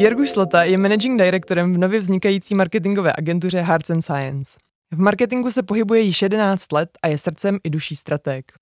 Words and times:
Jirguš 0.00 0.30
Slota 0.30 0.62
je 0.64 0.78
managing 0.78 1.20
directorem 1.20 1.74
v 1.74 1.78
nově 1.78 2.00
vznikající 2.00 2.54
marketingové 2.54 3.12
agentuře 3.18 3.60
Hearts 3.60 3.90
and 3.90 4.02
Science. 4.02 4.58
V 4.92 5.00
marketingu 5.00 5.50
se 5.50 5.62
pohybuje 5.62 6.00
již 6.00 6.22
11 6.22 6.72
let 6.72 6.90
a 7.02 7.08
je 7.08 7.18
srdcem 7.18 7.58
i 7.64 7.70
duší 7.70 7.96
strateg. 7.96 8.52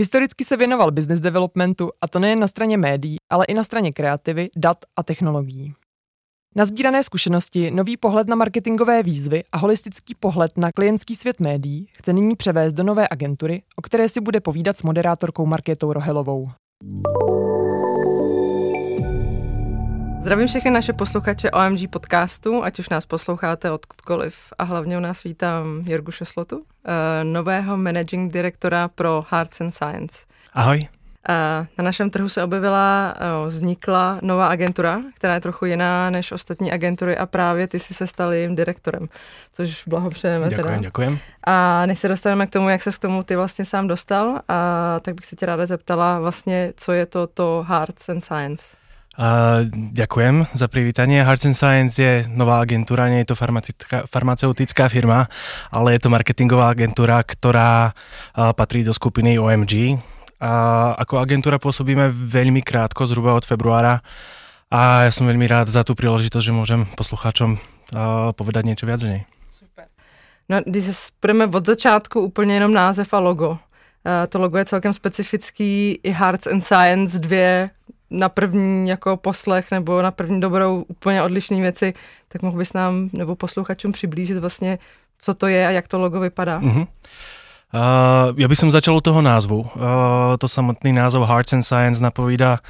Historicky 0.00 0.44
se 0.44 0.56
věnoval 0.56 0.90
business 0.90 1.20
developmentu 1.20 1.90
a 2.00 2.08
to 2.08 2.18
nejen 2.18 2.40
na 2.40 2.48
straně 2.48 2.76
médií, 2.76 3.16
ale 3.30 3.44
i 3.44 3.54
na 3.54 3.64
straně 3.64 3.92
kreativy, 3.92 4.48
dat 4.56 4.78
a 4.96 5.02
technologií. 5.02 5.74
Nazbírané 6.56 7.02
zkušenosti, 7.02 7.70
nový 7.70 7.96
pohled 7.96 8.28
na 8.28 8.36
marketingové 8.36 9.02
výzvy 9.02 9.42
a 9.52 9.58
holistický 9.58 10.14
pohled 10.14 10.58
na 10.58 10.72
klientský 10.72 11.16
svět 11.16 11.40
médií 11.40 11.86
chce 11.92 12.12
nyní 12.12 12.36
převést 12.36 12.72
do 12.72 12.82
nové 12.82 13.08
agentury, 13.10 13.62
o 13.76 13.82
které 13.82 14.08
si 14.08 14.20
bude 14.20 14.40
povídat 14.40 14.76
s 14.76 14.82
moderátorkou 14.82 15.46
Markétou 15.46 15.92
Rohelovou. 15.92 16.48
Zdravím 20.26 20.46
všechny 20.46 20.70
naše 20.70 20.92
posluchače 20.92 21.50
OMG 21.50 21.90
podcastu, 21.90 22.64
ať 22.64 22.78
už 22.78 22.88
nás 22.88 23.06
posloucháte 23.06 23.70
odkudkoliv. 23.70 24.36
A 24.58 24.64
hlavně 24.64 24.96
u 24.96 25.00
nás 25.00 25.22
vítám 25.22 25.82
Jirgu 25.86 26.10
Šeslotu, 26.10 26.62
eh, 26.84 27.24
nového 27.24 27.76
managing 27.76 28.32
direktora 28.32 28.88
pro 28.88 29.24
Hearts 29.30 29.60
and 29.60 29.70
Science. 29.70 30.26
Ahoj. 30.52 30.88
Eh, 31.28 31.66
na 31.78 31.84
našem 31.84 32.10
trhu 32.10 32.28
se 32.28 32.44
objevila, 32.44 33.14
eh, 33.16 33.48
vznikla 33.48 34.18
nová 34.22 34.48
agentura, 34.48 35.00
která 35.14 35.34
je 35.34 35.40
trochu 35.40 35.64
jiná 35.64 36.10
než 36.10 36.32
ostatní 36.32 36.72
agentury 36.72 37.16
a 37.16 37.26
právě 37.26 37.68
ty 37.68 37.80
jsi 37.80 37.94
se 37.94 38.06
stal 38.06 38.32
jejím 38.32 38.54
direktorem, 38.54 39.08
což 39.52 39.82
blahopřejeme. 39.86 40.48
Děkujem, 40.48 40.66
teda. 40.66 40.82
děkujem. 40.82 41.18
A 41.44 41.86
než 41.86 41.98
se 41.98 42.08
dostaneme 42.08 42.46
k 42.46 42.50
tomu, 42.50 42.68
jak 42.68 42.82
se 42.82 42.92
k 42.92 42.98
tomu 42.98 43.22
ty 43.22 43.36
vlastně 43.36 43.64
sám 43.64 43.86
dostal, 43.86 44.40
a 44.48 45.00
tak 45.00 45.14
bych 45.14 45.26
se 45.26 45.36
tě 45.36 45.46
ráda 45.46 45.66
zeptala 45.66 46.20
vlastně, 46.20 46.72
co 46.76 46.92
je 46.92 47.06
to 47.06 47.26
to 47.26 47.64
Hearts 47.68 48.08
and 48.08 48.20
Science. 48.20 48.85
Uh, 49.16 49.64
ďakujem 49.96 50.44
za 50.52 50.68
privítanie. 50.68 51.24
Hearts 51.24 51.48
and 51.48 51.56
Science 51.56 51.96
je 51.96 52.28
nová 52.28 52.60
agentúra, 52.60 53.08
nie 53.08 53.24
je 53.24 53.32
to 53.32 53.40
farmaceutická 54.12 54.92
firma, 54.92 55.24
ale 55.72 55.96
je 55.96 56.04
to 56.04 56.12
marketingová 56.12 56.68
agentúra, 56.68 57.24
ktorá 57.24 57.96
uh, 57.96 58.52
patrí 58.52 58.84
do 58.84 58.92
skupiny 58.92 59.40
OMG. 59.40 59.96
A 60.36 60.92
ako 61.00 61.16
agentúra 61.16 61.56
pôsobíme 61.56 62.12
veľmi 62.12 62.60
krátko, 62.60 63.08
zhruba 63.08 63.32
od 63.32 63.48
februára 63.48 64.04
a 64.68 65.08
ja 65.08 65.12
som 65.16 65.24
veľmi 65.24 65.48
rád 65.48 65.72
za 65.72 65.80
tú 65.80 65.96
príležitosť, 65.96 66.44
že 66.44 66.52
môžem 66.52 66.84
poslucháčom 66.92 67.56
uh, 67.56 68.36
povedať 68.36 68.68
niečo 68.68 68.84
viac 68.84 69.00
o 69.00 69.08
nej. 69.08 69.24
Super. 69.56 69.88
No, 70.44 70.60
když 70.60 70.92
půjdeme 71.20 71.46
od 71.48 71.66
začátku, 71.66 72.20
úplně 72.20 72.54
jenom 72.54 72.72
název 72.72 73.08
a 73.14 73.18
logo. 73.18 73.50
Uh, 74.04 74.28
to 74.28 74.38
logo 74.38 74.58
je 74.58 74.64
celkem 74.64 74.92
specifický, 74.92 76.00
i 76.04 76.10
Hearts 76.12 76.46
and 76.46 76.60
Science, 76.60 77.18
dvě 77.18 77.70
na 78.10 78.28
první 78.28 78.88
jako 78.88 79.16
poslech 79.16 79.70
nebo 79.70 80.02
na 80.02 80.10
první 80.10 80.40
dobrou 80.40 80.84
úplně 80.88 81.22
odlišné 81.22 81.60
věci, 81.60 81.94
tak 82.28 82.42
mohl 82.42 82.58
bys 82.58 82.72
nám 82.72 83.08
nebo 83.12 83.36
posluchačům 83.36 83.92
přiblížit 83.92 84.38
vlastně, 84.38 84.78
co 85.18 85.34
to 85.34 85.46
je 85.46 85.66
a 85.66 85.70
jak 85.70 85.88
to 85.88 86.00
logo 86.00 86.20
vypadá. 86.20 86.60
Uh-huh. 86.60 86.86
Uh, 87.74 88.30
ja 88.38 88.46
by 88.46 88.54
začal 88.70 88.96
u 88.96 89.02
toho 89.02 89.18
názvu. 89.18 89.66
Uh, 89.74 90.38
to 90.38 90.46
samotný 90.48 90.94
názov 90.94 91.26
Hearts 91.26 91.52
and 91.52 91.66
Science 91.66 91.98
napovída 91.98 92.62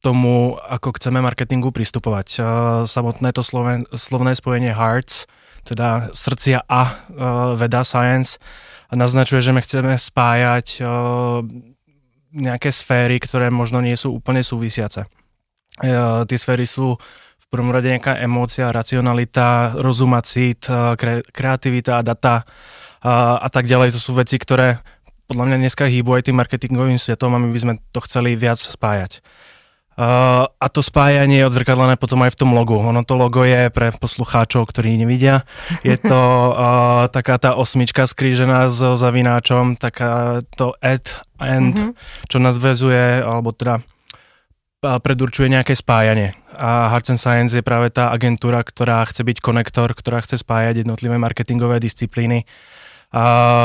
tomu, 0.00 0.56
ako 0.56 0.96
chceme 0.96 1.20
marketingu 1.20 1.70
pristupovať. 1.70 2.40
Uh, 2.40 2.44
samotné 2.88 3.36
to 3.36 3.44
sloven, 3.44 3.84
slovné 3.92 4.32
spojenie 4.32 4.72
Hearts, 4.72 5.28
teda 5.68 6.08
srdcia 6.16 6.64
a 6.64 6.80
uh, 6.82 6.88
veda 7.52 7.84
Science, 7.84 8.40
naznačuje, 8.88 9.44
že 9.44 9.52
my 9.52 9.60
chceme 9.60 9.92
spájať 10.00 10.66
uh, 10.80 11.44
nejaké 12.32 12.70
sféry, 12.70 13.18
ktoré 13.18 13.50
možno 13.50 13.82
nie 13.82 13.94
sú 13.98 14.14
úplne 14.14 14.42
súvisiace. 14.42 15.06
E, 15.80 15.88
tie 16.26 16.38
sféry 16.38 16.66
sú 16.66 16.94
v 17.40 17.46
prvom 17.50 17.74
rade 17.74 17.90
nejaká 17.90 18.18
emócia, 18.22 18.70
racionalita, 18.70 19.78
rozumacít, 19.78 20.66
e, 20.70 20.94
kre, 20.94 21.14
kreativita 21.26 22.02
data 22.02 22.46
a, 23.02 23.40
a 23.42 23.48
tak 23.50 23.66
ďalej. 23.66 23.94
To 23.96 24.00
sú 24.00 24.14
veci, 24.14 24.38
ktoré 24.38 24.78
podľa 25.30 25.46
mňa 25.46 25.56
dneska 25.62 25.86
hýbu 25.86 26.18
aj 26.18 26.26
tým 26.26 26.36
marketingovým 26.42 26.98
svetom 26.98 27.30
a 27.34 27.38
my 27.38 27.54
by 27.54 27.60
sme 27.62 27.74
to 27.94 28.02
chceli 28.02 28.34
viac 28.34 28.58
spájať. 28.58 29.22
Uh, 30.00 30.48
a 30.48 30.66
to 30.72 30.80
spájanie 30.80 31.44
je 31.44 31.48
odzrkadlené 31.52 32.00
potom 32.00 32.24
aj 32.24 32.32
v 32.32 32.40
tom 32.40 32.56
logu. 32.56 32.72
Ono 32.72 33.04
to 33.04 33.20
logo 33.20 33.44
je 33.44 33.68
pre 33.68 33.92
poslucháčov, 33.92 34.72
ktorí 34.72 34.96
nevidia. 34.96 35.44
Je 35.84 35.92
to 36.00 36.16
uh, 36.56 37.12
taká 37.12 37.36
tá 37.36 37.52
osmička 37.52 38.08
skrížená 38.08 38.72
s 38.72 38.80
zavináčom, 38.80 39.76
taká 39.76 40.40
to 40.56 40.72
at 40.80 41.20
and, 41.36 41.76
mm-hmm. 41.76 41.92
čo 42.32 42.40
nadvezuje, 42.40 43.20
alebo 43.20 43.52
teda 43.52 43.84
predurčuje 44.80 45.52
nejaké 45.52 45.76
spájanie. 45.76 46.32
A 46.56 46.88
Hearts 46.88 47.12
and 47.12 47.20
Science 47.20 47.52
je 47.52 47.60
práve 47.60 47.92
tá 47.92 48.08
agentúra, 48.08 48.64
ktorá 48.64 49.04
chce 49.04 49.20
byť 49.20 49.44
konektor, 49.44 49.92
ktorá 49.92 50.24
chce 50.24 50.40
spájať 50.40 50.80
jednotlivé 50.80 51.20
marketingové 51.20 51.76
disciplíny 51.76 52.48
a 53.10 53.24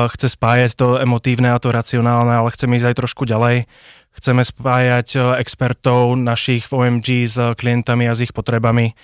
chce 0.09 0.33
spájať 0.33 0.73
to 0.73 0.87
emotívne 0.97 1.53
a 1.53 1.61
to 1.61 1.69
racionálne, 1.69 2.33
ale 2.33 2.49
chceme 2.49 2.81
ísť 2.81 2.91
aj 2.91 2.95
trošku 2.97 3.23
ďalej. 3.29 3.69
Chceme 4.15 4.41
spájať 4.45 5.07
e, 5.15 5.19
expertov 5.43 6.15
našich 6.15 6.71
OMG 6.71 7.07
s 7.27 7.37
klientami 7.59 8.07
a 8.07 8.15
s 8.15 8.23
ich 8.23 8.31
potrebami 8.31 8.95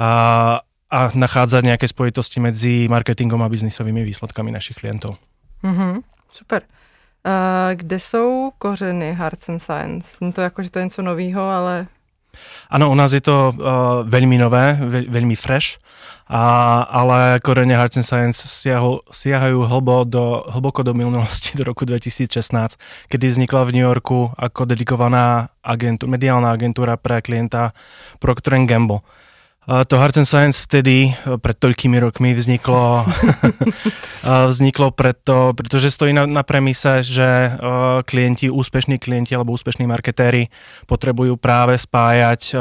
a, 0.00 0.10
a 0.90 0.98
nachádzať 1.12 1.62
nejaké 1.64 1.86
spojitosti 1.88 2.40
medzi 2.40 2.88
marketingom 2.88 3.40
a 3.40 3.52
biznisovými 3.52 4.04
výsledkami 4.04 4.52
našich 4.52 4.80
klientov. 4.80 5.16
Mm-hmm, 5.64 6.04
super. 6.32 6.62
Uh, 7.20 7.76
kde 7.76 7.98
jsou 8.00 8.52
kořeny 8.58 9.12
Hearts 9.12 9.48
and 9.48 9.60
Science? 9.60 10.16
Zní 10.16 10.32
to 10.32 10.40
jako, 10.40 10.62
že 10.62 10.70
to 10.70 10.78
je 10.78 10.84
něco 10.84 11.02
nového, 11.02 11.42
ale 11.42 11.86
Áno, 12.70 12.90
u 12.90 12.96
nás 12.96 13.10
je 13.10 13.22
to 13.22 13.50
uh, 13.50 14.06
veľmi 14.06 14.38
nové, 14.38 14.78
veľ, 14.78 15.04
veľmi 15.10 15.34
fresh, 15.34 15.80
a, 16.30 16.86
ale 16.86 17.42
korene 17.42 17.74
Hearts 17.74 17.98
and 17.98 18.06
Science 18.06 18.38
siahu, 18.38 19.02
siahajú 19.10 19.66
hlbo 19.66 20.06
do, 20.06 20.46
hlboko 20.54 20.86
do 20.86 20.94
minulosti, 20.94 21.58
do 21.58 21.66
roku 21.66 21.82
2016, 21.82 22.78
kedy 23.10 23.24
vznikla 23.34 23.66
v 23.66 23.74
New 23.74 23.84
Yorku 23.84 24.30
ako 24.38 24.62
dedikovaná 24.62 25.50
agentú, 25.58 26.06
mediálna 26.06 26.54
agentúra 26.54 26.94
pre 26.94 27.18
klienta 27.18 27.74
Procter 28.22 28.54
Gamble. 28.62 29.02
To 29.70 29.94
Heart 30.02 30.18
and 30.18 30.26
Science 30.26 30.66
vtedy, 30.66 31.14
e, 31.14 31.38
pred 31.38 31.54
toľkými 31.54 32.02
rokmi, 32.02 32.34
vzniklo, 32.34 33.06
vzniklo 34.50 34.90
preto, 34.90 35.54
pretože 35.54 35.94
stojí 35.94 36.10
na, 36.10 36.26
na 36.26 36.42
premise, 36.42 37.06
že 37.06 37.22
e, 37.22 37.50
klienti, 38.02 38.50
úspešní 38.50 38.98
klienti 38.98 39.30
alebo 39.30 39.54
úspešní 39.54 39.86
marketéri 39.86 40.50
potrebujú 40.90 41.38
práve 41.38 41.78
spájať 41.78 42.58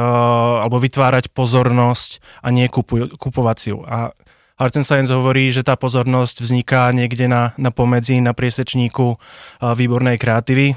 alebo 0.62 0.78
vytvárať 0.78 1.34
pozornosť 1.34 2.22
a 2.46 2.54
nie 2.54 2.70
kupuj, 2.70 3.18
kupovaciu. 3.18 3.82
A 3.90 4.14
Heart 4.62 4.78
and 4.78 4.86
Science 4.86 5.10
hovorí, 5.10 5.50
že 5.50 5.66
tá 5.66 5.74
pozornosť 5.80 6.46
vzniká 6.46 6.94
niekde 6.94 7.26
na, 7.26 7.58
na 7.58 7.74
pomedzi, 7.74 8.22
na 8.22 8.36
priesečníku 8.36 9.16
výbornej 9.64 10.20
kreatívy, 10.20 10.76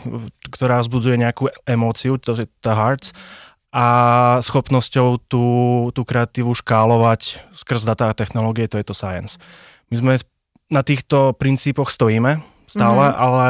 ktorá 0.48 0.78
vzbudzuje 0.80 1.18
nejakú 1.18 1.50
emóciu, 1.66 2.14
to 2.16 2.38
je 2.38 2.46
tá 2.62 2.78
Hearts, 2.78 3.10
a 3.72 3.86
schopnosťou 4.44 5.16
tú, 5.32 5.46
tú 5.96 6.04
kreatívu 6.04 6.52
škálovať 6.52 7.40
skrz 7.56 7.88
data 7.88 8.12
a 8.12 8.16
technológie, 8.16 8.68
to 8.68 8.76
je 8.76 8.84
to 8.84 8.92
science. 8.92 9.40
My 9.88 9.96
sme 9.96 10.12
na 10.68 10.84
týchto 10.84 11.32
princípoch 11.32 11.88
stojíme 11.88 12.44
stále, 12.68 13.04
mm-hmm. 13.08 13.24
ale 13.24 13.44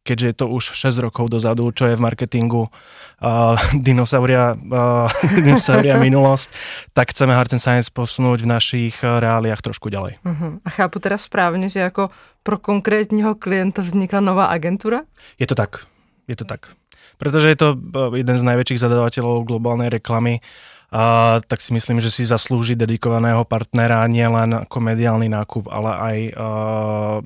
keďže 0.00 0.26
je 0.32 0.36
to 0.40 0.46
už 0.48 0.64
6 0.72 1.04
rokov 1.04 1.28
dozadu, 1.28 1.68
čo 1.76 1.92
je 1.92 1.94
v 1.96 2.00
marketingu 2.00 2.72
uh, 2.72 3.56
dinosauria, 3.86 4.56
uh, 4.56 5.12
dinosauria 5.44 6.00
minulosť, 6.00 6.48
tak 6.96 7.12
chceme 7.12 7.36
Heart 7.36 7.60
and 7.60 7.62
Science 7.62 7.92
posunúť 7.92 8.48
v 8.48 8.48
našich 8.48 8.96
reáliách 9.04 9.60
trošku 9.60 9.92
ďalej. 9.92 10.24
Uh-huh. 10.24 10.56
A 10.64 10.68
chápu 10.72 11.04
teda 11.04 11.20
správne, 11.20 11.68
že 11.68 11.84
ako 11.84 12.08
pro 12.40 12.56
konkrétního 12.56 13.36
klienta 13.36 13.84
vznikla 13.84 14.24
nová 14.24 14.48
agentúra? 14.48 15.04
Je 15.36 15.44
to 15.44 15.52
tak. 15.52 15.84
Je 16.24 16.32
to 16.32 16.48
tak 16.48 16.79
pretože 17.20 17.52
je 17.52 17.58
to 17.60 17.68
eh, 17.76 18.24
jeden 18.24 18.36
z 18.40 18.48
najväčších 18.48 18.80
zadavateľov 18.80 19.44
globálnej 19.44 19.92
reklamy, 19.92 20.40
a 20.90 21.38
tak 21.46 21.62
si 21.62 21.70
myslím, 21.70 22.02
že 22.02 22.10
si 22.10 22.26
zaslúži 22.26 22.74
dedikovaného 22.74 23.46
partnera 23.46 24.02
nie 24.10 24.26
len 24.26 24.66
ako 24.66 24.82
mediálny 24.82 25.30
nákup, 25.30 25.70
ale 25.70 25.90
aj 25.94 26.16
uh, 26.34 27.18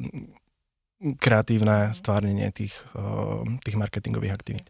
kreatívne 1.16 1.96
stvárnenie 1.96 2.52
tých, 2.52 2.76
uh, 2.92 3.40
tých 3.64 3.76
marketingových 3.80 4.36
aktivít. 4.36 4.66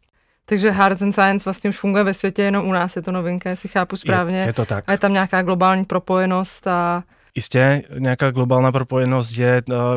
Takže 0.46 0.70
Hearts 0.70 1.02
and 1.02 1.12
Science 1.12 1.44
vlastně 1.44 1.70
už 1.70 1.78
funguje 1.78 2.04
ve 2.04 2.14
světě, 2.14 2.42
jenom 2.42 2.68
u 2.68 2.72
nás 2.72 2.96
je 2.96 3.02
to 3.02 3.12
novinka, 3.12 3.50
jestli 3.50 3.68
chápu 3.68 3.96
správně. 3.96 4.40
Je, 4.40 4.46
je 4.46 4.52
to 4.52 4.66
tak. 4.66 4.84
A 4.86 4.92
je 4.92 4.98
tam 4.98 5.12
nějaká 5.12 5.42
globální 5.42 5.84
propojenost 5.84 6.66
a... 6.66 7.02
Isté, 7.34 7.82
nejaká 7.90 8.30
globálna 8.30 8.70
propojenosť 8.70 9.32
je, 9.34 9.52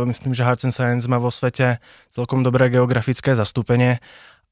myslím, 0.10 0.34
že 0.34 0.42
Hearts 0.42 0.66
and 0.66 0.74
Science 0.74 1.06
má 1.06 1.22
vo 1.22 1.30
svete 1.30 1.78
celkom 2.10 2.42
dobré 2.42 2.66
geografické 2.74 3.38
zastúpenie 3.38 4.02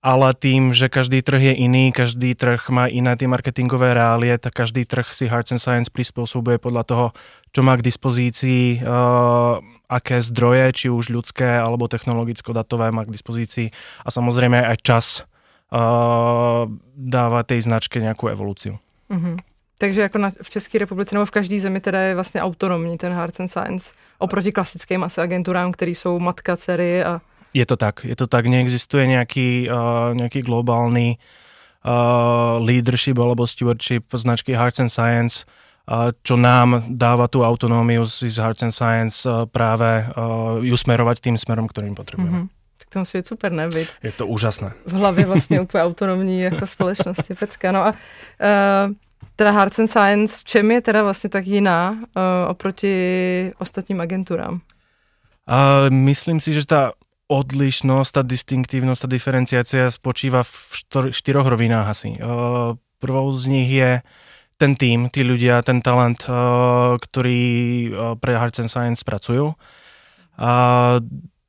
ale 0.05 0.37
tým, 0.37 0.69
že 0.69 0.85
každý 0.85 1.25
trh 1.25 1.41
je 1.41 1.53
iný, 1.65 1.89
každý 1.89 2.37
trh 2.37 2.61
má 2.69 2.85
iné 2.85 3.17
tie 3.17 3.25
marketingové 3.25 3.97
reálie, 3.97 4.37
tak 4.37 4.53
každý 4.53 4.85
trh 4.85 5.09
si 5.09 5.25
Hearts 5.25 5.57
and 5.57 5.57
Science 5.57 5.89
prispôsobuje 5.89 6.61
podľa 6.61 6.83
toho, 6.85 7.05
čo 7.49 7.65
má 7.65 7.73
k 7.73 7.81
dispozícii, 7.81 8.85
uh, 8.85 9.57
aké 9.89 10.21
zdroje, 10.21 10.65
či 10.77 10.87
už 10.93 11.09
ľudské 11.09 11.57
alebo 11.57 11.89
technologicko-datové 11.89 12.93
má 12.93 13.01
k 13.09 13.17
dispozícii 13.17 13.73
a 14.05 14.09
samozrejme 14.13 14.61
aj 14.61 14.77
čas 14.85 15.05
uh, 15.73 16.69
dáva 16.93 17.41
tej 17.41 17.65
značke 17.65 17.97
nejakú 17.97 18.29
evolúciu. 18.29 18.77
Uh-huh. 19.09 19.37
takže 19.77 20.01
jako 20.01 20.17
na, 20.17 20.29
v 20.41 20.49
České 20.49 20.77
republice 20.81 21.15
nebo 21.15 21.25
v 21.25 21.31
každé 21.31 21.59
zemi 21.59 21.81
teda 21.81 21.99
je 21.99 22.15
vlastně 22.15 22.41
autonomní 22.41 22.97
ten 22.97 23.13
Hearts 23.13 23.39
and 23.39 23.47
Science 23.47 23.93
oproti 24.17 24.51
klasickým 24.51 25.03
asi 25.03 25.21
agenturám, 25.21 25.71
který 25.71 25.95
jsou 25.95 26.19
matka, 26.19 26.57
dcery 26.57 27.03
a... 27.03 27.21
Je 27.55 27.63
to 27.63 27.79
tak, 27.79 28.03
je 28.03 28.15
to 28.19 28.27
tak, 28.27 28.51
neexistuje 28.51 29.07
nejaký, 29.07 29.71
uh, 29.71 30.11
nejaký 30.11 30.43
globálny 30.43 31.15
uh, 31.87 32.59
leadership 32.59 33.15
alebo 33.15 33.47
stewardship 33.47 34.11
značky 34.11 34.51
Hearts 34.51 34.83
and 34.83 34.91
Science, 34.91 35.47
uh, 35.87 36.11
čo 36.19 36.35
nám 36.35 36.83
dáva 36.91 37.31
tú 37.31 37.47
autonómiu 37.47 38.03
z, 38.03 38.27
z 38.27 38.43
Hearts 38.43 38.59
and 38.59 38.75
Science 38.75 39.23
uh, 39.23 39.47
práve 39.47 40.03
uh, 40.03 40.59
ju 40.59 40.75
smerovať 40.75 41.23
tým 41.23 41.39
smerom, 41.39 41.71
ktorým 41.71 41.95
potrebujeme. 41.95 42.51
Mm-hmm. 42.51 42.63
Tak 42.75 42.87
to 42.91 42.99
musí 42.99 43.17
být 43.17 43.27
super, 43.27 43.51
ne? 43.51 43.67
Být 43.67 43.87
je 44.03 44.11
to 44.11 44.27
úžasné. 44.27 44.71
V 44.85 44.93
hlavě 44.93 45.25
vlastně 45.25 45.61
úplně 45.61 45.83
autonomní 45.83 46.41
jako 46.41 46.67
společnosti, 46.75 47.35
pecka. 47.35 47.71
No 47.71 47.87
a 47.87 47.89
uh, 47.89 48.93
teda 49.35 49.51
Hearts 49.51 49.79
and 49.79 49.87
Science, 49.87 50.43
čem 50.43 50.71
je 50.71 50.81
teda 50.81 51.03
vlastně 51.03 51.29
tak 51.29 51.47
jiná 51.47 51.91
uh, 51.91 52.01
oproti 52.47 53.51
ostatním 53.59 54.01
agenturám? 54.01 54.59
Uh, 55.45 55.93
myslím 55.93 56.39
si, 56.39 56.53
že 56.53 56.65
tá 56.65 56.91
odlišnosť, 57.25 58.11
tá 58.11 58.21
distinktívnosť, 58.21 59.01
tá 59.05 59.09
diferenciácia 59.09 59.83
spočíva 59.89 60.45
v 60.45 60.53
štor- 60.73 61.13
štyroch 61.13 61.49
rovinách 61.49 61.87
asi. 61.89 62.11
Prvou 63.01 63.27
z 63.33 63.43
nich 63.49 63.69
je 63.73 64.05
ten 64.55 64.77
tým, 64.77 65.11
tí 65.11 65.25
ľudia, 65.25 65.59
ten 65.65 65.83
talent, 65.83 66.23
uh, 66.31 66.95
pre 68.15 68.31
Hearts 68.37 68.61
and 68.63 68.71
Science 68.71 69.03
pracujú. 69.03 69.51
A 70.39 70.51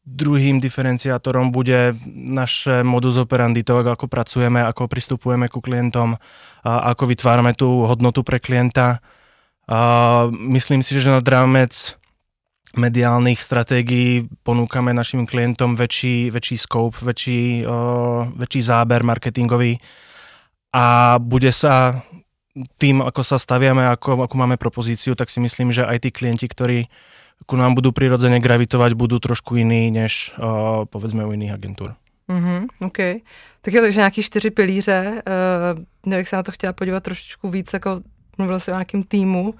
druhým 0.06 0.62
diferenciátorom 0.62 1.50
bude 1.50 1.94
naše 2.14 2.86
modus 2.86 3.18
operandi, 3.18 3.66
to, 3.66 3.82
ako 3.82 4.06
pracujeme, 4.06 4.62
ako 4.62 4.86
pristupujeme 4.86 5.50
ku 5.50 5.58
klientom, 5.58 6.18
a 6.66 6.70
ako 6.94 7.10
vytvárame 7.10 7.54
tú 7.54 7.86
hodnotu 7.86 8.22
pre 8.22 8.38
klienta. 8.38 9.02
A 9.66 9.78
myslím 10.30 10.86
si, 10.86 10.98
že 10.98 11.10
nad 11.10 11.26
rámec 11.26 11.98
mediálnych 12.76 13.40
stratégií 13.40 14.28
ponúkame 14.44 14.92
našim 14.92 15.24
klientom 15.24 15.74
väčší, 15.76 16.30
väčší 16.30 16.56
scope, 16.60 17.00
väčší, 17.00 17.64
uh, 17.64 18.30
väčší 18.36 18.60
záber 18.62 19.02
marketingový 19.02 19.80
a 20.72 21.16
bude 21.16 21.52
sa 21.52 22.04
tým, 22.80 23.04
ako 23.04 23.20
sa 23.20 23.36
staviame, 23.36 23.84
ako, 23.88 24.24
ako 24.24 24.34
máme 24.36 24.56
propozíciu, 24.56 25.12
tak 25.12 25.28
si 25.28 25.40
myslím, 25.40 25.72
že 25.72 25.84
aj 25.84 26.08
tí 26.08 26.10
klienti, 26.12 26.48
ktorí 26.48 26.88
ku 27.44 27.56
nám 27.56 27.76
budú 27.76 27.92
prirodzene 27.92 28.40
gravitovať, 28.40 28.96
budú 28.96 29.20
trošku 29.20 29.60
iní, 29.60 29.92
než 29.92 30.32
uh, 30.40 30.88
povedzme 30.88 31.24
u 31.28 31.36
iných 31.36 31.52
agentúr. 31.52 31.92
Mm-hmm, 32.28 32.60
OK. 32.80 32.98
Tak 33.60 33.74
jo, 33.74 33.80
takže 33.82 34.00
nějaký 34.00 34.22
čtyři 34.22 34.50
pilíře. 34.50 35.22
Uh, 35.26 35.82
nevím, 36.06 36.26
se 36.26 36.36
na 36.36 36.42
to 36.42 36.52
chtěla 36.52 36.72
podívat 36.72 37.02
trošičku 37.02 37.50
víc, 37.50 37.72
jako 37.72 38.00
mluvil 38.38 38.60
jsem 38.60 38.72
o 38.72 38.76
nějakým 38.76 39.04
týmu, 39.04 39.54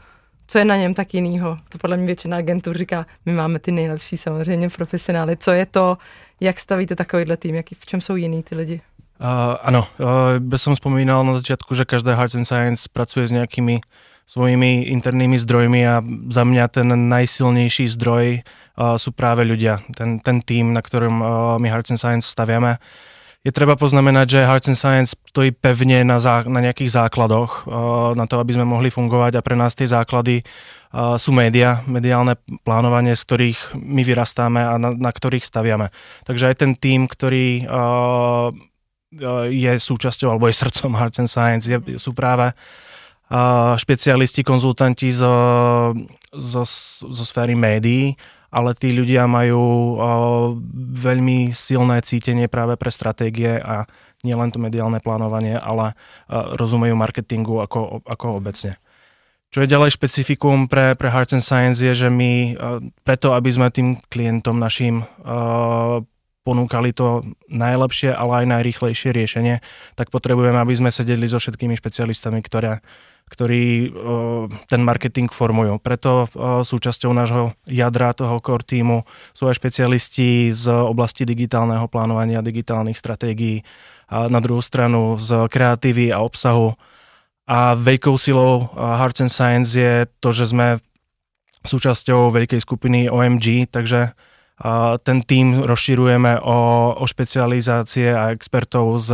co 0.47 0.59
je 0.59 0.65
na 0.65 0.77
něm 0.77 0.95
tak 0.95 1.15
jinýho? 1.15 1.59
To 1.69 1.79
podle 1.79 1.97
mě 1.97 2.07
většina 2.07 2.37
agentů 2.37 2.73
říká, 2.73 3.07
my 3.27 3.33
máme 3.33 3.59
ty 3.59 3.73
nejlepší 3.73 4.17
samozřejmě 4.17 4.71
profesionály. 4.71 5.37
Co 5.37 5.51
je 5.51 5.67
to, 5.67 5.99
jak 6.41 6.61
stavíte 6.61 6.97
takovýhle 6.97 7.37
tým, 7.37 7.55
jaký, 7.55 7.75
v 7.75 7.87
čem 7.87 8.01
jsou 8.01 8.17
jiný 8.17 8.43
ty 8.43 8.55
lidi? 8.55 8.81
Uh, 9.17 9.57
áno, 9.65 9.89
uh, 9.97 10.37
som 10.61 10.77
spomínal 10.77 11.25
na 11.25 11.33
začiatku, 11.41 11.73
že 11.73 11.89
každé 11.89 12.13
Hearts 12.13 12.37
and 12.37 12.45
Science 12.45 12.85
pracuje 12.85 13.25
s 13.25 13.33
nejakými 13.33 13.81
svojimi 14.29 14.93
internými 14.93 15.41
zdrojmi 15.41 15.81
a 15.89 16.05
za 16.29 16.45
mňa 16.45 16.65
ten 16.69 16.85
najsilnejší 17.09 17.89
zdroj 17.97 18.45
uh, 18.45 19.01
sú 19.01 19.17
práve 19.17 19.49
ľudia, 19.49 19.81
ten, 19.97 20.21
ten 20.21 20.45
tým, 20.45 20.77
na 20.77 20.85
ktorom 20.85 21.25
uh, 21.25 21.29
my 21.57 21.65
Hearts 21.65 21.97
and 21.97 22.01
Science 22.03 22.29
staviame. 22.29 22.77
Je 23.47 23.55
treba 23.55 23.79
poznamenať, 23.79 24.27
že 24.27 24.41
Hearts 24.43 24.67
and 24.75 24.75
Science 24.75 25.15
stojí 25.15 25.55
pevne 25.55 26.03
na, 26.03 26.19
zá, 26.19 26.43
na 26.51 26.59
nejakých 26.59 26.99
základoch, 26.99 27.71
uh, 27.71 28.11
na 28.19 28.27
to, 28.27 28.43
aby 28.43 28.59
sme 28.59 28.67
mohli 28.67 28.91
fungovať 28.91 29.39
a 29.39 29.45
pre 29.47 29.55
nás 29.55 29.79
tie 29.79 29.87
základy 29.87 30.43
uh, 30.43 31.15
sú 31.15 31.31
média, 31.31 31.79
mediálne 31.87 32.35
plánovanie, 32.67 33.15
z 33.15 33.23
ktorých 33.23 33.79
my 33.79 34.03
vyrastáme 34.03 34.59
a 34.67 34.75
na, 34.83 34.91
na 34.99 35.11
ktorých 35.15 35.47
staviame. 35.47 35.95
Takže 36.27 36.51
aj 36.51 36.57
ten 36.59 36.73
tým, 36.75 37.07
ktorý 37.07 37.71
uh, 37.71 38.51
je 39.47 39.73
súčasťou 39.79 40.35
alebo 40.35 40.51
je 40.51 40.59
srdcom 40.59 40.99
Hearts 40.99 41.23
and 41.23 41.31
Science, 41.31 41.71
je, 41.71 41.79
sú 42.03 42.11
práve 42.19 42.51
špecialisti, 43.79 44.47
konzultanti 44.47 45.11
zo, 45.11 45.35
zo, 46.31 46.63
zo 47.11 47.25
sféry 47.27 47.59
médií, 47.59 48.15
ale 48.57 48.73
tí 48.73 48.97
ľudia 48.97 49.29
majú 49.29 50.01
veľmi 50.97 51.53
silné 51.53 52.01
cítenie 52.01 52.49
práve 52.49 52.81
pre 52.81 52.89
stratégie 52.89 53.61
a 53.61 53.85
nielen 54.25 54.49
to 54.49 54.57
mediálne 54.57 54.97
plánovanie, 55.05 55.61
ale 55.61 55.93
rozumejú 56.33 56.97
marketingu 56.97 57.61
ako, 57.61 58.01
ako 58.09 58.41
obecne. 58.41 58.81
Čo 59.53 59.61
je 59.63 59.69
ďalej 59.69 60.01
špecifikum 60.01 60.73
pre, 60.73 60.97
pre 60.97 61.13
Hearts 61.13 61.37
and 61.37 61.45
Science 61.45 61.85
je, 61.85 61.93
že 61.93 62.09
my 62.09 62.57
preto, 63.05 63.37
aby 63.37 63.53
sme 63.53 63.69
tým 63.69 64.01
klientom 64.09 64.57
našim 64.57 65.05
ponúkali 66.47 66.95
to 66.95 67.27
najlepšie, 67.51 68.15
ale 68.15 68.47
aj 68.47 68.55
najrýchlejšie 68.55 69.11
riešenie, 69.11 69.59
tak 69.99 70.15
potrebujeme, 70.15 70.63
aby 70.63 70.79
sme 70.79 70.95
sedeli 70.95 71.27
so 71.27 71.43
všetkými 71.43 71.75
špecialistami, 71.75 72.39
ktoré, 72.39 72.79
ktorí 73.27 73.91
ten 74.71 74.87
marketing 74.87 75.27
formujú. 75.27 75.83
Preto 75.83 76.31
súčasťou 76.63 77.11
nášho 77.11 77.59
jadra 77.67 78.15
toho 78.15 78.39
core 78.39 78.63
týmu 78.63 79.03
sú 79.35 79.51
aj 79.51 79.59
špecialisti 79.59 80.55
z 80.55 80.71
oblasti 80.71 81.27
digitálneho 81.27 81.91
plánovania, 81.91 82.47
digitálnych 82.47 82.95
stratégií, 82.95 83.67
a 84.07 84.31
na 84.31 84.39
druhú 84.39 84.63
stranu 84.63 85.19
z 85.19 85.51
kreatívy 85.51 86.15
a 86.15 86.23
obsahu. 86.23 86.79
A 87.51 87.75
veľkou 87.75 88.15
silou 88.15 88.71
Hearts 88.79 89.27
and 89.27 89.35
Science 89.35 89.75
je 89.75 90.07
to, 90.23 90.31
že 90.31 90.55
sme 90.55 90.79
súčasťou 91.67 92.31
veľkej 92.31 92.63
skupiny 92.63 93.11
OMG, 93.11 93.67
takže 93.67 94.15
ten 95.05 95.21
tým 95.21 95.69
rozširujeme 95.69 96.41
o, 96.41 96.59
o 96.97 97.05
špecializácie 97.05 98.09
a 98.09 98.33
expertov 98.33 98.97
z, 98.97 99.13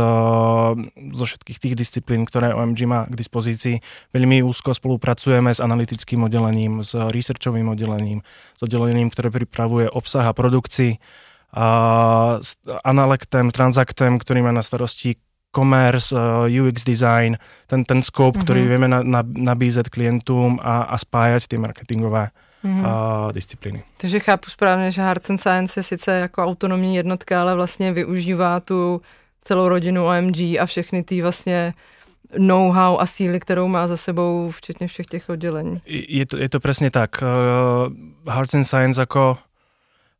zo 1.11 1.23
všetkých 1.27 1.59
tých 1.59 1.75
disciplín, 1.75 2.23
ktoré 2.23 2.55
OMG 2.55 2.79
má 2.87 3.03
k 3.11 3.19
dispozícii. 3.19 3.83
Veľmi 4.15 4.39
úzko 4.39 4.71
spolupracujeme 4.71 5.51
s 5.51 5.59
analytickým 5.59 6.31
oddelením, 6.31 6.79
s 6.79 6.95
researchovým 6.95 7.75
oddelením, 7.75 8.23
s 8.55 8.61
oddelením, 8.63 9.11
ktoré 9.11 9.35
pripravuje 9.35 9.91
obsah 9.91 10.23
a 10.23 10.31
produkcii, 10.31 10.95
a 11.53 11.67
s 12.41 12.57
Analektem, 12.81 13.53
Transactem, 13.53 14.17
ktorý 14.17 14.41
má 14.41 14.49
na 14.55 14.65
starosti 14.65 15.21
commerce, 15.53 16.15
UX 16.49 16.81
design, 16.81 17.37
ten, 17.69 17.85
ten 17.85 18.01
scope, 18.01 18.39
mm-hmm. 18.39 18.45
ktorý 18.47 18.61
mhm. 18.63 18.69
vieme 18.73 18.87
na, 18.89 18.99
na, 19.03 19.21
nabízet 19.21 19.91
klientům 19.91 20.57
a, 20.63 20.89
a 20.89 20.95
spájať 20.97 21.51
tie 21.51 21.59
marketingové 21.61 22.33
mm-hmm. 22.63 22.85
a, 22.85 23.31
disciplíny. 23.31 23.83
Takže 23.97 24.19
chápu 24.19 24.49
správně, 24.49 24.91
že 24.91 25.01
Hearts 25.01 25.29
and 25.29 25.37
Science 25.37 25.79
je 25.79 25.83
sice 25.83 26.11
jako 26.19 26.43
autonomní 26.43 26.95
jednotka, 26.95 27.41
ale 27.41 27.55
vlastně 27.55 27.91
využívá 27.91 28.59
tu 28.59 29.01
celou 29.41 29.69
rodinu 29.69 30.05
OMG 30.05 30.37
a 30.59 30.65
všechny 30.65 31.03
ty 31.03 31.21
vlastně 31.21 31.73
know-how 32.37 32.97
a 32.97 33.05
síly, 33.05 33.39
kterou 33.39 33.67
má 33.67 33.87
za 33.87 33.97
sebou, 33.97 34.51
včetně 34.51 34.87
všech 34.87 35.05
těch 35.05 35.29
oddělení. 35.29 35.81
Je 35.85 36.25
to, 36.25 36.37
je 36.37 36.49
to 36.49 36.59
presne 36.59 36.89
tak. 36.89 37.21
Uh, 37.21 37.93
Hearts 38.33 38.53
and 38.53 38.65
Science 38.65 39.01
ako 39.01 39.37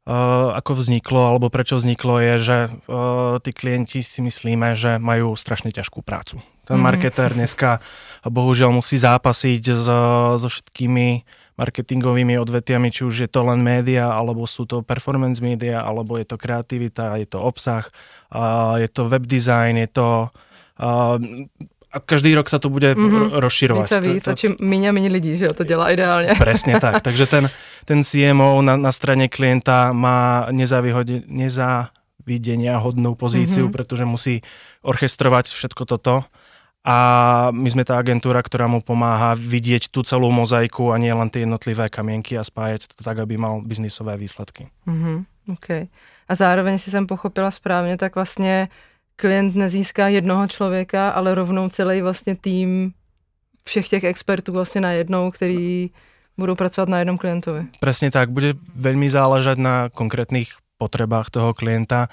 Uh, 0.04 0.52
ako 0.52 0.84
vzniklo, 0.84 1.32
alebo 1.32 1.48
prečo 1.48 1.80
vzniklo, 1.80 2.20
je, 2.20 2.36
že 2.44 2.58
uh, 2.68 3.40
tí 3.40 3.56
klienti 3.56 4.04
si 4.04 4.20
myslíme, 4.20 4.76
že 4.76 5.00
majú 5.00 5.32
strašne 5.40 5.72
ťažkú 5.72 6.04
prácu. 6.04 6.44
Ten 6.68 6.76
mm. 6.76 6.84
marketer 6.84 7.32
dneska 7.32 7.80
bohužiaľ 8.28 8.84
musí 8.84 9.00
zápasiť 9.00 9.64
so, 9.72 10.00
so 10.36 10.48
všetkými 10.52 11.24
marketingovými 11.58 12.42
odvetiami, 12.42 12.90
či 12.90 13.06
už 13.06 13.16
je 13.26 13.30
to 13.30 13.46
len 13.46 13.62
média, 13.62 14.10
alebo 14.10 14.50
sú 14.50 14.66
to 14.66 14.82
performance 14.82 15.38
média, 15.38 15.86
alebo 15.86 16.18
je 16.18 16.26
to 16.26 16.38
kreativita, 16.38 17.22
je 17.22 17.28
to 17.30 17.40
obsah, 17.42 17.86
je 18.82 18.90
to 18.90 19.06
web 19.06 19.26
design, 19.30 19.78
je 19.78 19.90
to 19.90 20.34
a 21.94 22.02
každý 22.02 22.34
rok 22.34 22.50
sa 22.50 22.58
to 22.58 22.74
bude 22.74 22.98
mm-hmm. 22.98 23.38
rozširovať. 23.38 23.86
Víc 23.86 23.94
a 23.94 24.02
víc, 24.02 24.26
a 24.26 24.34
čím 24.34 24.58
míň 24.58 24.90
a 24.90 24.92
míň 24.92 25.14
lidí, 25.14 25.38
že 25.38 25.54
to 25.54 25.64
dělá 25.64 25.94
ideálně. 25.94 26.34
Presne 26.42 26.82
tak, 26.82 27.06
takže 27.06 27.30
ten, 27.30 27.46
ten 27.86 28.02
CMO 28.04 28.62
na, 28.66 28.78
na 28.78 28.92
strane 28.92 29.30
klienta 29.30 29.94
má 29.94 30.50
nezávidenia 30.50 32.82
hodnú 32.82 33.14
pozíciu, 33.14 33.70
mm-hmm. 33.70 33.78
pretože 33.78 34.10
musí 34.10 34.42
orchestrovať 34.82 35.54
všetko 35.54 35.86
toto 35.86 36.26
a 36.84 36.98
my 37.56 37.70
sme 37.72 37.88
tá 37.88 37.96
agentúra, 37.96 38.44
ktorá 38.44 38.68
mu 38.68 38.84
pomáha 38.84 39.40
vidieť 39.40 39.88
tú 39.88 40.04
celú 40.04 40.28
mozaiku 40.28 40.92
a 40.92 41.00
nie 41.00 41.16
len 41.16 41.32
tie 41.32 41.48
jednotlivé 41.48 41.88
kamienky 41.88 42.36
a 42.36 42.44
spájať 42.44 42.92
to 42.92 43.02
tak, 43.08 43.24
aby 43.24 43.40
mal 43.40 43.64
biznisové 43.64 44.20
výsledky. 44.20 44.68
Mm-hmm, 44.84 45.18
okay. 45.56 45.88
A 46.28 46.36
zároveň 46.36 46.80
si 46.80 46.92
jsem 46.92 47.08
pochopila 47.08 47.52
správně, 47.52 47.98
tak 47.98 48.16
vlastně 48.16 48.68
klient 49.16 49.56
nezíská 49.56 50.08
jednoho 50.08 50.48
člověka, 50.48 51.10
ale 51.10 51.36
rovnou 51.36 51.70
celý 51.70 52.02
vlastně 52.02 52.36
tým 52.36 52.94
všech 53.64 53.90
těch 53.90 54.04
expertů 54.04 54.54
vlastně 54.54 54.82
na 54.82 54.92
jednou, 54.92 55.32
který 55.32 55.90
budou 56.38 56.56
pracovat 56.56 56.90
na 56.90 57.00
jednom 57.00 57.18
klientovi. 57.18 57.68
Presne 57.80 58.10
tak, 58.10 58.34
bude 58.34 58.58
veľmi 58.74 59.06
záležať 59.06 59.58
na 59.62 59.76
konkrétnych 59.94 60.63
potrebách 60.84 61.32
toho 61.32 61.56
klienta. 61.56 62.12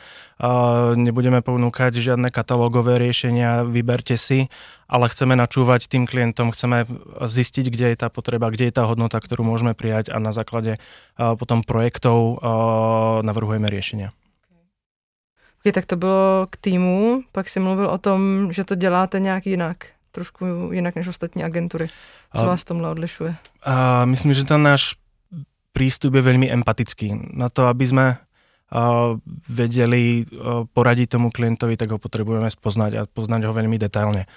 Nebudeme 0.94 1.42
ponúkať 1.42 1.98
žiadne 1.98 2.30
katalógové 2.30 3.02
riešenia, 3.02 3.66
vyberte 3.66 4.14
si, 4.14 4.46
ale 4.86 5.10
chceme 5.10 5.34
načúvať 5.34 5.90
tým 5.90 6.06
klientom, 6.06 6.54
chceme 6.54 6.86
zistiť, 7.18 7.66
kde 7.66 7.86
je 7.90 7.96
tá 7.98 8.06
potreba, 8.06 8.46
kde 8.54 8.70
je 8.70 8.78
tá 8.78 8.86
hodnota, 8.86 9.18
ktorú 9.18 9.42
môžeme 9.42 9.74
prijať 9.74 10.14
a 10.14 10.22
na 10.22 10.30
základe 10.30 10.78
potom 11.18 11.66
projektov 11.66 12.38
navrhujeme 13.26 13.66
riešenia. 13.66 14.14
Okay, 15.60 15.76
tak 15.76 15.84
to 15.84 16.00
bylo 16.00 16.48
k 16.48 16.56
týmu, 16.56 17.28
pak 17.36 17.44
si 17.50 17.60
mluvil 17.60 17.90
o 17.90 17.98
tom, 17.98 18.48
že 18.48 18.64
to 18.64 18.74
děláte 18.74 19.20
nějak 19.20 19.46
jinak, 19.46 19.76
trošku 20.12 20.72
jinak 20.72 20.94
než 20.96 21.08
ostatní 21.08 21.44
agentury. 21.44 21.88
Co 22.36 22.46
vás 22.46 22.64
tomhle 22.64 22.90
odlišuje? 22.90 23.34
A 23.66 24.04
myslím, 24.04 24.32
že 24.32 24.44
ten 24.44 24.62
náš 24.62 24.96
prístup 25.76 26.14
je 26.14 26.22
veľmi 26.22 26.50
empatický. 26.50 27.36
Na 27.36 27.52
to, 27.52 27.68
aby 27.68 27.86
sme 27.86 28.06
vedeli 29.50 30.22
poradiť 30.70 31.18
tomu 31.18 31.34
klientovi, 31.34 31.74
tak 31.74 31.90
ho 31.90 31.98
potrebujeme 31.98 32.46
spoznať 32.46 32.92
a 32.94 33.02
poznať 33.10 33.50
ho 33.50 33.52
veľmi 33.52 33.74
detailne. 33.74 34.30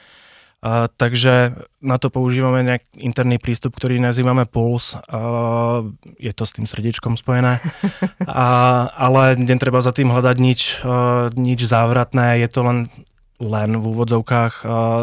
A, 0.63 0.87
takže 0.87 1.59
na 1.83 1.99
to 1.99 2.07
používame 2.07 2.63
nejak 2.63 2.87
interný 2.95 3.35
prístup, 3.35 3.75
ktorý 3.75 3.99
nazývame 3.99 4.47
Pulse. 4.47 4.95
A, 5.11 5.83
je 6.15 6.31
to 6.31 6.47
s 6.47 6.55
tým 6.55 6.63
srdiečkom 6.63 7.19
spojené. 7.19 7.59
A, 8.23 8.47
ale 8.95 9.35
netreba 9.35 9.83
za 9.83 9.91
tým 9.91 10.07
hľadať 10.07 10.37
nič, 10.39 10.79
a, 10.79 11.27
nič 11.35 11.67
závratné. 11.67 12.39
Je 12.39 12.47
to 12.47 12.63
len 12.63 12.77
len 13.43 13.75
v 13.75 13.85
úvodzovkách 13.91 14.53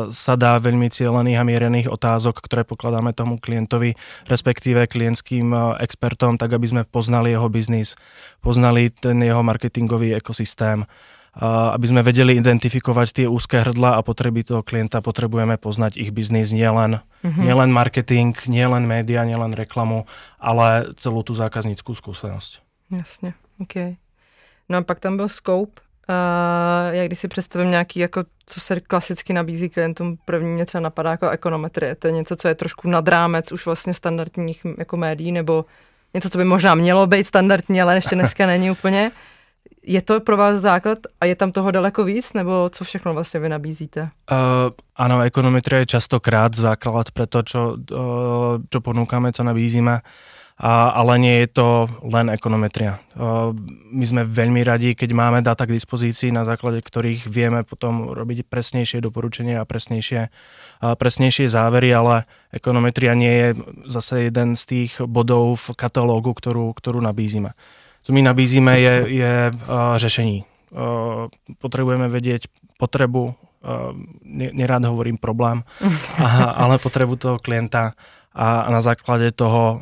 sa 0.08 0.34
dá 0.40 0.56
veľmi 0.56 0.88
cieľených 0.88 1.38
a 1.38 1.44
mierených 1.44 1.88
otázok, 1.92 2.40
ktoré 2.40 2.64
pokladáme 2.64 3.12
tomu 3.12 3.36
klientovi, 3.36 3.94
respektíve 4.26 4.88
klientským 4.88 5.52
expertom, 5.78 6.40
tak 6.40 6.56
aby 6.56 6.66
sme 6.66 6.82
poznali 6.88 7.36
jeho 7.36 7.52
biznis, 7.52 8.00
poznali 8.40 8.88
ten 8.88 9.20
jeho 9.20 9.44
marketingový 9.44 10.16
ekosystém, 10.16 10.88
aby 11.38 11.86
sme 11.86 12.02
vedeli 12.02 12.34
identifikovať 12.34 13.22
tie 13.22 13.26
úzke 13.30 13.62
hrdla 13.62 13.94
a 13.94 14.02
potreby 14.02 14.42
toho 14.42 14.66
klienta, 14.66 14.98
potrebujeme 14.98 15.62
poznať 15.62 15.94
ich 15.94 16.10
biznis 16.10 16.50
nielen, 16.50 16.98
mm-hmm. 17.22 17.44
nielen 17.46 17.70
marketing, 17.70 18.34
nielen 18.50 18.82
média, 18.82 19.22
nielen 19.22 19.54
reklamu, 19.54 20.10
ale 20.42 20.90
celú 20.98 21.22
tú 21.22 21.38
zákazníckú 21.38 21.94
skúsenosť. 21.94 22.66
Jasně, 22.90 23.34
OK. 23.62 23.94
No 24.68 24.78
a 24.78 24.82
pak 24.82 24.98
tam 24.98 25.16
byl 25.16 25.28
scope, 25.28 25.80
já 26.90 27.06
když 27.06 27.18
si 27.18 27.28
představím 27.28 27.70
nějaký, 27.70 28.00
jako, 28.00 28.24
co 28.46 28.60
se 28.60 28.80
klasicky 28.80 29.32
nabízí 29.32 29.68
klientům, 29.68 30.16
první 30.24 30.48
mě 30.48 30.66
třeba 30.66 30.82
napadá 30.82 31.10
jako 31.10 31.28
ekonometrie. 31.28 31.94
To 31.94 32.06
je 32.06 32.12
něco, 32.12 32.36
co 32.36 32.48
je 32.48 32.54
trošku 32.54 32.88
nad 32.88 33.08
rámec 33.08 33.52
už 33.52 33.66
vlastně 33.66 33.94
standardních 33.94 34.62
jako 34.78 34.96
médií, 34.96 35.32
nebo 35.32 35.64
něco, 36.14 36.30
co 36.30 36.38
by 36.38 36.44
možná 36.44 36.74
mělo 36.74 37.06
být 37.06 37.26
standardní, 37.26 37.82
ale 37.82 37.94
ještě 37.94 38.14
dneska 38.14 38.46
není 38.46 38.70
úplně. 38.70 39.10
Je 39.82 40.02
to 40.02 40.20
pro 40.20 40.36
vás 40.36 40.58
základ 40.58 40.98
a 41.20 41.24
je 41.24 41.34
tam 41.34 41.52
toho 41.52 41.70
daleko 41.70 42.04
víc, 42.04 42.32
nebo 42.32 42.68
co 42.72 42.84
všechno 42.84 43.14
vlastně 43.14 43.40
vy 43.40 43.48
nabízíte? 43.48 44.00
Uh, 44.00 44.38
ano, 44.96 45.20
ekonometrie 45.20 45.80
je 45.80 45.86
častokrát 45.86 46.56
základ 46.56 47.10
pre 47.10 47.26
to, 47.26 47.42
čo, 47.42 47.76
uh, 47.76 48.60
čo 48.70 48.80
ponúkame, 48.80 49.32
co 49.32 49.42
nabízíme. 49.42 50.00
A, 50.60 50.92
ale 50.92 51.16
nie 51.16 51.36
je 51.40 51.56
to 51.56 51.88
len 52.04 52.28
ekonometria. 52.28 53.00
My 53.88 54.04
sme 54.04 54.28
veľmi 54.28 54.60
radi, 54.60 54.92
keď 54.92 55.10
máme 55.16 55.40
data 55.40 55.64
k 55.64 55.72
dispozícii, 55.72 56.28
na 56.28 56.44
základe 56.44 56.84
ktorých 56.84 57.24
vieme 57.24 57.64
potom 57.64 58.12
robiť 58.12 58.44
presnejšie 58.44 59.00
doporučenia 59.00 59.64
a 59.64 59.64
presnejšie, 59.64 60.28
uh, 60.28 60.92
presnejšie 61.00 61.48
závery, 61.48 61.96
ale 61.96 62.28
ekonometria 62.52 63.16
nie 63.16 63.32
je 63.32 63.48
zase 63.88 64.28
jeden 64.28 64.52
z 64.52 64.62
tých 64.68 64.92
bodov 65.00 65.56
v 65.64 65.80
katalógu, 65.80 66.36
ktorú, 66.36 66.76
ktorú 66.76 67.00
nabízime 67.00 67.56
co 68.02 68.10
my 68.12 68.22
nabízíme, 68.22 68.80
je, 68.80 68.94
je 69.08 69.32
řešení. 69.96 70.44
Potrebujeme 71.58 72.08
vedieť 72.08 72.48
potrebu, 72.78 73.34
nerád 74.30 74.88
hovorím 74.88 75.20
problém, 75.20 75.62
a, 76.18 76.56
ale 76.56 76.80
potrebu 76.80 77.16
toho 77.20 77.36
klienta 77.36 77.92
a 78.30 78.70
na 78.70 78.78
základe 78.78 79.34
toho 79.34 79.62
uh, 79.64 79.80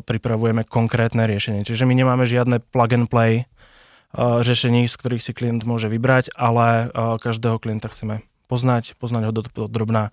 pripravujeme 0.00 0.64
konkrétne 0.64 1.28
riešenie. 1.28 1.68
Čiže 1.68 1.84
my 1.84 1.92
nemáme 1.92 2.24
žiadne 2.24 2.64
plug 2.72 2.92
and 2.96 3.08
play 3.12 3.44
uh, 3.44 4.40
řešení, 4.40 4.88
z 4.88 4.94
ktorých 4.96 5.22
si 5.22 5.32
klient 5.36 5.68
môže 5.68 5.92
vybrať, 5.92 6.32
ale 6.32 6.88
uh, 6.88 7.20
každého 7.20 7.60
klienta 7.60 7.92
chceme 7.92 8.24
poznať, 8.48 8.96
poznať 8.96 9.22
ho 9.28 9.32
do, 9.32 9.42
drobná 9.68 10.08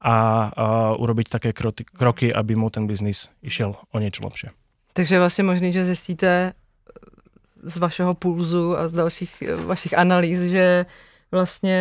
a 0.00 0.14
uh, 0.48 1.02
urobiť 1.02 1.26
také 1.28 1.50
kroky, 1.56 1.88
kroky, 1.88 2.28
aby 2.32 2.52
mu 2.56 2.68
ten 2.68 2.84
biznis 2.84 3.32
išiel 3.40 3.80
o 3.92 3.96
niečo 3.96 4.24
lepšie. 4.24 4.50
Takže 4.92 5.14
je 5.14 5.18
vlastně 5.18 5.44
možný, 5.44 5.72
že 5.72 5.84
zjistíte 5.84 6.52
z 7.62 7.76
vašeho 7.76 8.14
pulzu 8.14 8.78
a 8.78 8.88
z 8.88 8.92
dalších 8.92 9.42
eh, 9.42 9.54
vašich 9.54 9.98
analýz, 9.98 10.40
že 10.40 10.86
vlastně 11.30 11.80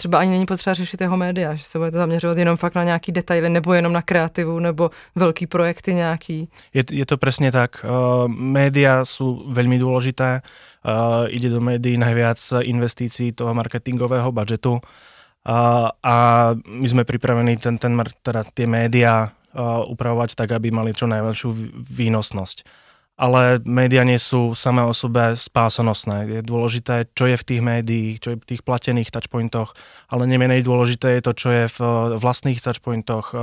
třeba 0.00 0.18
ani 0.18 0.30
není 0.30 0.46
potřeba 0.46 0.74
řešit 0.74 1.00
jeho 1.00 1.16
média, 1.16 1.54
že 1.54 1.64
se 1.64 1.78
budete 1.78 1.98
zaměřovat 1.98 2.38
jenom 2.38 2.56
fakt 2.56 2.74
na 2.74 2.84
nějaký 2.84 3.12
detaily, 3.12 3.48
nebo 3.48 3.74
jenom 3.74 3.92
na 3.92 4.02
kreativu, 4.02 4.58
nebo 4.58 4.90
velký 5.14 5.46
projekty 5.46 5.94
nějaký. 5.94 6.48
Je, 6.72 6.84
je 6.90 7.06
to 7.06 7.20
presne 7.20 7.52
tak. 7.52 7.84
Uh, 7.84 8.24
média 8.32 9.04
sú 9.04 9.44
veľmi 9.52 9.76
dôležité. 9.76 10.40
Uh, 10.80 11.28
ide 11.28 11.52
do 11.52 11.60
médií 11.60 12.00
najviac 12.00 12.40
investícií 12.64 13.36
toho 13.36 13.52
marketingového 13.52 14.32
budžetu. 14.32 14.80
Uh, 14.80 15.92
a 16.00 16.16
my 16.64 16.88
sme 16.88 17.04
pripravení 17.04 17.60
ten, 17.60 17.76
ten, 17.76 17.92
teda 18.24 18.48
tie 18.56 18.64
médiá 18.64 19.28
uh, 19.28 19.84
upravovať 19.84 20.32
tak, 20.32 20.56
aby 20.56 20.72
mali 20.72 20.96
čo 20.96 21.04
najväčšiu 21.04 21.50
výnosnosť 21.76 22.88
ale 23.20 23.60
média 23.68 24.00
nie 24.00 24.16
sú 24.16 24.56
samé 24.56 24.80
o 24.80 24.96
sebe 24.96 25.36
spásonosné. 25.36 26.24
Je 26.24 26.40
dôležité, 26.40 27.04
čo 27.12 27.28
je 27.28 27.36
v 27.36 27.44
tých 27.44 27.60
médiích, 27.60 28.16
čo 28.16 28.32
je 28.32 28.40
v 28.40 28.48
tých 28.48 28.64
platených 28.64 29.12
touchpointoch, 29.12 29.76
ale 30.08 30.24
nemenej 30.24 30.64
dôležité 30.64 31.20
je 31.20 31.22
to, 31.28 31.32
čo 31.36 31.48
je 31.52 31.64
v 31.68 31.80
vlastných 32.16 32.64
touchpointoch 32.64 33.36
eh, 33.36 33.40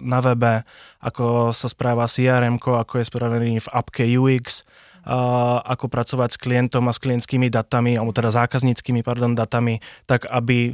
na 0.00 0.24
webe, 0.24 0.64
ako 1.04 1.52
sa 1.52 1.68
správa 1.68 2.08
CRM, 2.08 2.56
ako 2.56 3.04
je 3.04 3.10
spravený 3.12 3.60
v 3.60 3.68
appke 3.68 4.08
UX, 4.16 4.64
eh, 4.64 5.12
ako 5.60 5.92
pracovať 5.92 6.32
s 6.32 6.40
klientom 6.40 6.88
a 6.88 6.96
s 6.96 7.02
klientskými 7.04 7.52
datami, 7.52 8.00
alebo 8.00 8.16
teda 8.16 8.32
zákazníckými 8.32 9.04
pardon, 9.04 9.36
datami, 9.36 9.84
tak 10.08 10.24
aby 10.24 10.72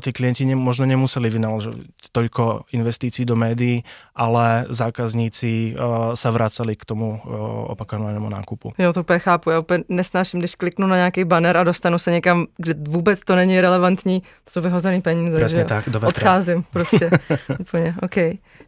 tí 0.00 0.12
klienti 0.12 0.44
ne, 0.44 0.54
možno 0.56 0.84
nemuseli 0.86 1.30
vynaložiť 1.30 2.12
toľko 2.12 2.70
investícií 2.76 3.24
do 3.24 3.36
médií, 3.36 3.82
ale 4.14 4.68
zákazníci 4.70 5.74
uh, 5.74 6.12
sa 6.14 6.28
vraceli 6.30 6.76
k 6.76 6.84
tomu 6.84 7.18
uh, 7.18 7.72
opakovanému 7.72 8.28
nákupu. 8.28 8.72
Jo, 8.78 8.92
to 8.92 9.00
úplně 9.00 9.18
chápu. 9.18 9.50
Já 9.50 9.58
úplně 9.60 9.84
nesnáším, 9.88 10.40
když 10.40 10.54
kliknu 10.54 10.86
na 10.86 10.96
nějaký 10.96 11.24
banner 11.24 11.56
a 11.56 11.64
dostanu 11.64 11.98
se 11.98 12.10
někam, 12.10 12.46
kde 12.56 12.74
vůbec 12.88 13.20
to 13.20 13.36
není 13.36 13.60
relevantní, 13.60 14.20
to 14.20 14.50
jsou 14.50 14.60
vyhozený 14.60 15.00
peníze. 15.00 15.38
Přesně 15.38 15.60
že 15.60 15.64
tak, 15.64 15.88
do 15.88 16.00
vetra. 16.00 16.08
Odcházím 16.08 16.64
prostě. 16.70 17.10
úplně, 17.60 17.94
OK. 18.02 18.16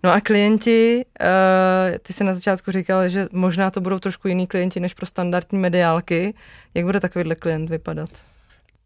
No 0.02 0.12
a 0.12 0.20
klienti, 0.20 1.04
uh, 1.20 1.98
ty 2.02 2.12
jsi 2.12 2.24
na 2.24 2.34
začátku 2.34 2.70
říkal, 2.70 3.08
že 3.08 3.26
možná 3.32 3.70
to 3.70 3.80
budou 3.80 3.98
trošku 3.98 4.28
jiný 4.28 4.46
klienti 4.46 4.80
než 4.80 4.94
pro 4.94 5.06
standardní 5.06 5.58
mediálky. 5.58 6.34
Jak 6.74 6.84
bude 6.84 7.00
takovýhle 7.00 7.34
klient 7.34 7.70
vypadat? 7.70 8.10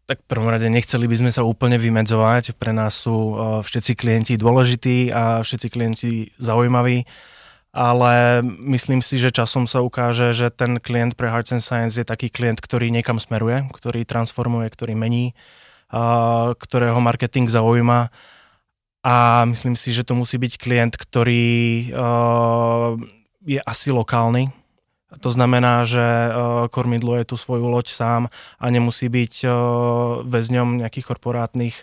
Tak 0.09 0.25
v 0.25 0.29
prvom 0.29 0.49
rade 0.51 0.67
nechceli 0.67 1.07
by 1.07 1.15
sme 1.23 1.31
sa 1.31 1.45
úplne 1.45 1.79
vymedzovať. 1.79 2.57
Pre 2.59 2.73
nás 2.75 2.97
sú 3.05 3.15
uh, 3.15 3.63
všetci 3.63 3.95
klienti 3.95 4.33
dôležití 4.35 5.13
a 5.13 5.39
všetci 5.39 5.67
klienti 5.71 6.11
zaujímaví, 6.35 7.07
ale 7.71 8.43
myslím 8.43 8.99
si, 8.99 9.15
že 9.15 9.31
časom 9.31 9.63
sa 9.69 9.79
ukáže, 9.79 10.35
že 10.35 10.51
ten 10.51 10.83
klient 10.83 11.15
pre 11.15 11.31
Hearts 11.31 11.55
and 11.55 11.63
Science 11.63 11.95
je 11.95 12.03
taký 12.03 12.27
klient, 12.27 12.59
ktorý 12.59 12.91
niekam 12.91 13.23
smeruje, 13.23 13.71
ktorý 13.71 14.03
transformuje, 14.03 14.67
ktorý 14.67 14.99
mení, 14.99 15.31
uh, 15.95 16.51
ktorého 16.59 16.99
marketing 16.99 17.47
zaujíma. 17.47 18.11
A 19.01 19.47
myslím 19.47 19.79
si, 19.79 19.95
že 19.95 20.03
to 20.03 20.13
musí 20.13 20.35
byť 20.35 20.59
klient, 20.59 20.93
ktorý 20.99 21.89
uh, 21.95 22.99
je 23.47 23.57
asi 23.63 23.89
lokálny, 23.89 24.51
to 25.19 25.29
znamená, 25.29 25.83
že 25.83 25.99
uh, 25.99 26.67
kormidlo 26.71 27.19
je 27.19 27.25
tu 27.27 27.35
svoju 27.35 27.67
loď 27.67 27.91
sám 27.91 28.21
a 28.59 28.65
nemusí 28.71 29.11
byť 29.11 29.33
uh, 29.43 29.51
väzňom 30.23 30.79
nejakých 30.79 31.05
korporátnych, 31.11 31.75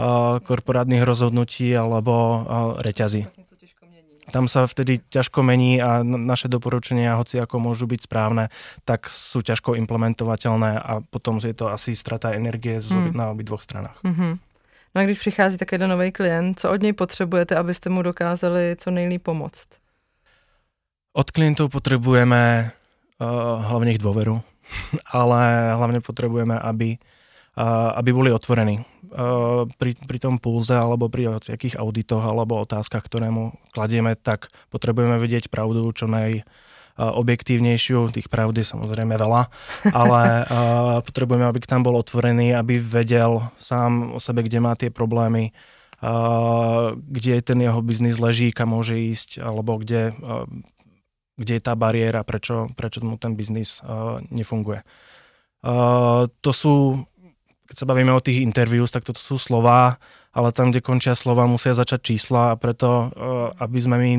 uh, 0.00 0.40
korporátnych 0.40 1.04
rozhodnutí 1.04 1.76
alebo 1.76 2.46
reťazí. 2.80 3.28
Tam 4.26 4.50
sa 4.50 4.66
vtedy 4.66 4.98
ťažko 5.06 5.46
mení 5.46 5.78
a 5.78 6.02
naše 6.02 6.50
doporučenia, 6.50 7.14
hoci 7.14 7.38
ako 7.38 7.62
môžu 7.62 7.86
byť 7.86 8.10
správne, 8.10 8.50
tak 8.82 9.06
sú 9.06 9.38
ťažko 9.38 9.78
implementovateľné 9.78 10.82
a 10.82 10.98
potom 10.98 11.38
je 11.38 11.54
to 11.54 11.70
asi 11.70 11.94
strata 11.94 12.34
energie 12.34 12.82
hmm. 12.82 13.14
na 13.14 13.30
obidvoch 13.30 13.62
stranách. 13.62 14.02
Mm-hmm. 14.02 14.32
No 14.94 15.02
a 15.02 15.04
když 15.04 15.18
přichází 15.18 15.56
takový 15.58 15.86
nový 15.86 16.12
klient, 16.12 16.60
co 16.60 16.70
od 16.70 16.82
něj 16.82 16.92
potřebujete, 16.92 17.56
abyste 17.56 17.90
mu 17.90 18.02
dokázali 18.02 18.76
co 18.78 18.90
nejlíp 18.90 19.22
pomoct? 19.22 19.68
Od 21.16 21.32
klientov 21.32 21.72
potrebujeme 21.72 22.68
uh, 22.68 23.24
hlavne 23.72 23.96
ich 23.96 24.02
dôveru, 24.04 24.36
ale 25.16 25.72
hlavne 25.72 26.04
potrebujeme, 26.04 26.60
aby, 26.60 27.00
uh, 27.56 27.96
aby 27.96 28.10
boli 28.12 28.28
otvorení. 28.28 28.84
Uh, 29.06 29.64
pri, 29.80 29.96
pri 29.96 30.18
tom 30.20 30.36
pulze 30.36 30.76
alebo 30.76 31.08
pri 31.08 31.40
nejakých 31.40 31.80
auditoch 31.80 32.20
alebo 32.20 32.60
otázkach, 32.60 33.00
ktoré 33.00 33.32
mu 33.32 33.56
kladieme, 33.72 34.12
tak 34.12 34.52
potrebujeme 34.68 35.16
vedieť 35.16 35.48
pravdu 35.48 35.88
čo 35.96 36.04
naj, 36.04 36.44
objektívnejšiu, 36.96 38.08
tých 38.08 38.32
pravdy 38.32 38.64
samozrejme 38.64 39.20
veľa, 39.20 39.52
ale 40.00 40.22
potrebujeme, 41.04 41.44
aby 41.44 41.60
tam 41.60 41.84
bol 41.84 42.00
otvorený, 42.00 42.56
aby 42.56 42.80
vedel 42.80 43.52
sám 43.60 44.16
o 44.16 44.18
sebe, 44.20 44.40
kde 44.40 44.58
má 44.64 44.72
tie 44.80 44.88
problémy, 44.88 45.52
kde 46.96 47.44
ten 47.44 47.58
jeho 47.60 47.84
biznis 47.84 48.16
leží, 48.16 48.48
kam 48.48 48.72
môže 48.72 48.96
ísť, 48.96 49.44
alebo 49.44 49.76
kde, 49.76 50.16
kde 51.36 51.60
je 51.60 51.62
tá 51.62 51.76
bariéra, 51.76 52.24
prečo, 52.24 52.72
prečo 52.74 53.04
mu 53.04 53.20
ten 53.20 53.36
biznis 53.36 53.84
nefunguje. 54.32 54.80
To 56.40 56.50
sú, 56.50 57.04
keď 57.68 57.76
sa 57.76 57.86
bavíme 57.88 58.12
o 58.16 58.24
tých 58.24 58.40
interviews, 58.40 58.88
tak 58.88 59.04
toto 59.04 59.20
sú 59.20 59.36
slova, 59.36 60.00
ale 60.32 60.48
tam, 60.52 60.72
kde 60.72 60.80
končia 60.80 61.12
slova, 61.12 61.48
musia 61.48 61.76
začať 61.76 62.12
čísla 62.12 62.52
a 62.52 62.58
preto, 62.60 63.12
aby 63.60 63.78
sme 63.80 63.96
my 64.00 64.12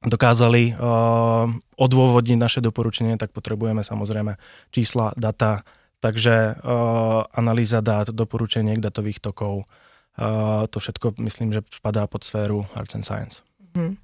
dokázali 0.00 0.72
uh, 0.72 1.44
odôvodniť 1.76 2.38
naše 2.40 2.60
doporučenie, 2.64 3.20
tak 3.20 3.36
potrebujeme 3.36 3.84
samozrejme 3.84 4.40
čísla, 4.72 5.12
data, 5.12 5.60
takže 6.00 6.56
uh, 6.56 7.28
analýza 7.36 7.84
dát, 7.84 8.08
doporučenie 8.08 8.80
datových 8.80 9.20
tokov, 9.20 9.68
uh, 10.16 10.64
to 10.72 10.80
všetko 10.80 11.20
myslím, 11.20 11.52
že 11.52 11.60
spadá 11.68 12.08
pod 12.08 12.24
sféru 12.24 12.64
Arts 12.72 12.96
and 12.96 13.04
Science. 13.04 13.44
Hmm. 13.76 14.00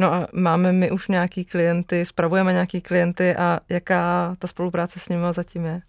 No 0.00 0.08
a 0.08 0.18
máme 0.32 0.72
my 0.72 0.90
už 0.90 1.08
nějaký 1.08 1.44
klienty, 1.44 2.04
spravujeme 2.04 2.52
nějaký 2.52 2.80
klienty 2.80 3.36
a 3.36 3.60
jaká 3.68 4.34
ta 4.38 4.46
spolupráce 4.46 4.98
s 4.98 5.08
nimi 5.08 5.28
zatím 5.30 5.64
je? 5.64 5.80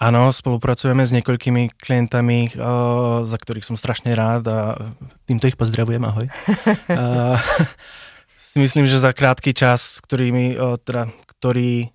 Áno, 0.00 0.32
spolupracujeme 0.32 1.06
s 1.06 1.14
niekoľkými 1.14 1.78
klientami, 1.78 2.50
uh, 2.56 3.22
za 3.22 3.38
ktorých 3.38 3.62
som 3.62 3.78
strašne 3.78 4.10
rád 4.10 4.42
a 4.50 4.58
týmto 5.22 5.46
ich 5.46 5.54
pozdravujem, 5.54 6.02
ahoj. 6.02 6.26
uh, 6.26 7.38
si 8.54 8.58
myslím, 8.58 8.88
že 8.90 8.98
za 8.98 9.14
krátky 9.14 9.50
čas, 9.50 9.98
ktorými, 9.98 10.54
e, 10.54 10.78
teda, 10.82 11.10
ktorý 11.34 11.90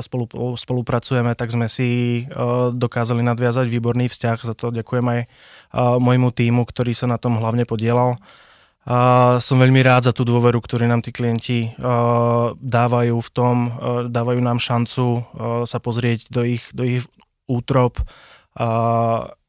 spolu, 0.00 0.56
spolupracujeme, 0.56 1.36
tak 1.36 1.52
sme 1.52 1.68
si 1.68 2.24
dokázali 2.72 3.20
nadviazať 3.20 3.68
výborný 3.68 4.08
vzťah. 4.08 4.38
Za 4.40 4.54
to 4.56 4.72
ďakujem 4.72 5.04
aj 5.04 5.20
môjmu 6.00 6.32
týmu, 6.32 6.64
ktorý 6.64 6.96
sa 6.96 7.04
na 7.04 7.20
tom 7.20 7.36
hlavne 7.36 7.68
podielal. 7.68 8.16
A 8.88 9.36
som 9.44 9.60
veľmi 9.60 9.84
rád 9.84 10.08
za 10.08 10.12
tú 10.16 10.24
dôveru, 10.24 10.56
ktorú 10.56 10.88
nám 10.88 11.04
tí 11.04 11.12
klienti 11.12 11.76
dávajú 12.56 13.16
v 13.20 13.30
tom, 13.30 13.56
dávajú 14.08 14.40
nám 14.40 14.56
šancu 14.56 15.24
sa 15.68 15.78
pozrieť 15.78 16.32
do 16.32 16.42
ich, 16.48 16.64
do 16.72 16.88
ich 16.88 17.04
útrop 17.44 18.00
a, 18.56 18.68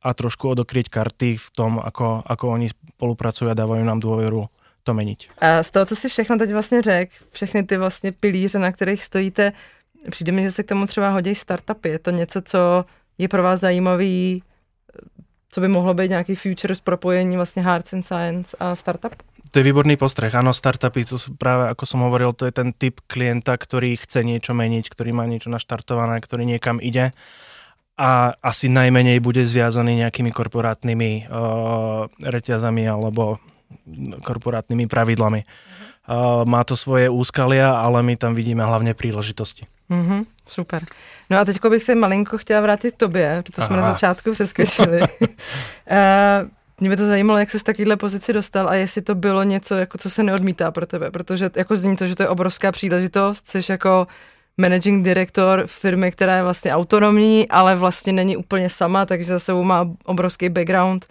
a 0.03 0.09
trošku 0.11 0.51
odokrieť 0.51 0.91
karty 0.91 1.39
v 1.39 1.47
tom, 1.55 1.79
ako, 1.79 2.27
ako 2.27 2.45
oni 2.59 2.69
spolupracujú 2.69 3.47
a 3.47 3.55
dávajú 3.55 3.83
nám 3.87 4.03
dôveru 4.03 4.51
to 4.83 4.91
meniť. 4.93 5.37
A 5.39 5.63
z 5.63 5.69
toho, 5.69 5.85
co 5.85 5.95
si 5.95 6.09
všechno 6.09 6.37
teď 6.37 6.51
vlastně 6.51 6.81
řekl, 6.81 7.15
všechny 7.31 7.63
ty 7.63 7.77
vlastně 7.77 8.11
pilíře, 8.19 8.59
na 8.59 8.71
kterých 8.71 9.03
stojíte, 9.03 9.53
přijde 10.09 10.31
mi, 10.31 10.41
že 10.41 10.51
se 10.51 10.63
k 10.63 10.67
tomu 10.67 10.85
třeba 10.85 11.09
hodí 11.09 11.35
startupy. 11.35 11.89
Je 11.89 11.99
to 11.99 12.11
něco, 12.11 12.41
co 12.41 12.85
je 13.17 13.27
pro 13.27 13.43
vás 13.43 13.59
zajímavý, 13.59 14.43
co 15.51 15.61
by 15.61 15.67
mohlo 15.67 15.93
být 15.93 16.09
nějaký 16.09 16.35
futures 16.35 16.81
propojení 16.81 17.35
vlastně 17.35 17.63
Hearts 17.63 17.93
and 17.93 18.03
Science 18.03 18.57
a 18.59 18.75
startup? 18.75 19.15
To 19.51 19.59
je 19.59 19.67
výborný 19.67 19.99
postreh. 19.99 20.31
Áno, 20.31 20.55
startupy, 20.55 21.03
to 21.03 21.19
sú 21.19 21.35
práve, 21.35 21.67
ako 21.67 21.83
som 21.83 22.07
hovoril, 22.07 22.31
to 22.31 22.47
je 22.47 22.55
ten 22.55 22.71
typ 22.71 23.03
klienta, 23.03 23.51
ktorý 23.59 23.99
chce 23.99 24.23
niečo 24.23 24.55
meniť, 24.55 24.87
ktorý 24.87 25.11
má 25.11 25.27
niečo 25.27 25.51
naštartované, 25.51 26.23
ktorý 26.23 26.47
niekam 26.47 26.79
ide 26.79 27.11
a 27.99 28.31
asi 28.39 28.71
najmenej 28.71 29.19
bude 29.19 29.43
zviazaný 29.43 30.07
nejakými 30.07 30.31
korporátnymi 30.31 31.27
uh, 31.27 32.07
reťazami 32.23 32.87
alebo 32.87 33.43
korporátnymi 34.23 34.87
pravidlami. 34.87 35.43
Uh, 35.43 35.90
má 36.45 36.63
to 36.63 36.77
svoje 36.77 37.09
úskalia, 37.09 37.71
ale 37.71 38.03
my 38.03 38.17
tam 38.17 38.35
vidíme 38.35 38.63
hlavně 38.63 38.93
příležitosti. 38.93 39.65
Mm-hmm, 39.89 40.25
super. 40.47 40.83
No 41.29 41.39
a 41.39 41.45
teď 41.45 41.59
bych 41.69 41.83
se 41.83 41.95
malinko 41.95 42.37
chtěla 42.37 42.61
vrátit 42.61 42.91
k 42.91 42.97
tobě, 42.97 43.43
protože 43.45 43.67
jsme 43.67 43.77
na 43.77 43.91
začátku 43.91 44.31
přeskočili. 44.31 45.01
uh, 45.01 45.07
mě 46.79 46.89
by 46.89 46.97
to 46.97 47.07
zajímalo, 47.07 47.39
jak 47.39 47.49
jsi 47.49 47.59
z 47.59 47.63
takovéhle 47.63 47.95
pozici 47.97 48.33
dostal 48.33 48.69
a 48.69 48.75
jestli 48.75 49.01
to 49.01 49.15
bylo 49.15 49.43
něco, 49.43 49.75
jako 49.75 49.97
co 49.97 50.09
se 50.09 50.23
neodmítá 50.23 50.71
pro 50.71 50.85
tebe, 50.85 51.11
protože 51.11 51.49
jako 51.55 51.75
zní 51.75 51.95
to, 51.95 52.07
že 52.07 52.15
to 52.15 52.23
je 52.23 52.29
obrovská 52.29 52.71
příležitost, 52.71 53.47
jsi 53.47 53.71
jako 53.71 54.07
managing 54.57 55.05
director 55.05 55.63
firmy, 55.65 56.11
která 56.11 56.35
je 56.35 56.43
vlastně 56.43 56.73
autonomní, 56.73 57.49
ale 57.49 57.75
vlastně 57.75 58.13
není 58.13 58.37
úplně 58.37 58.69
sama, 58.69 59.05
takže 59.05 59.25
za 59.25 59.39
sebou 59.39 59.63
má 59.63 59.89
obrovský 60.05 60.49
background 60.49 61.05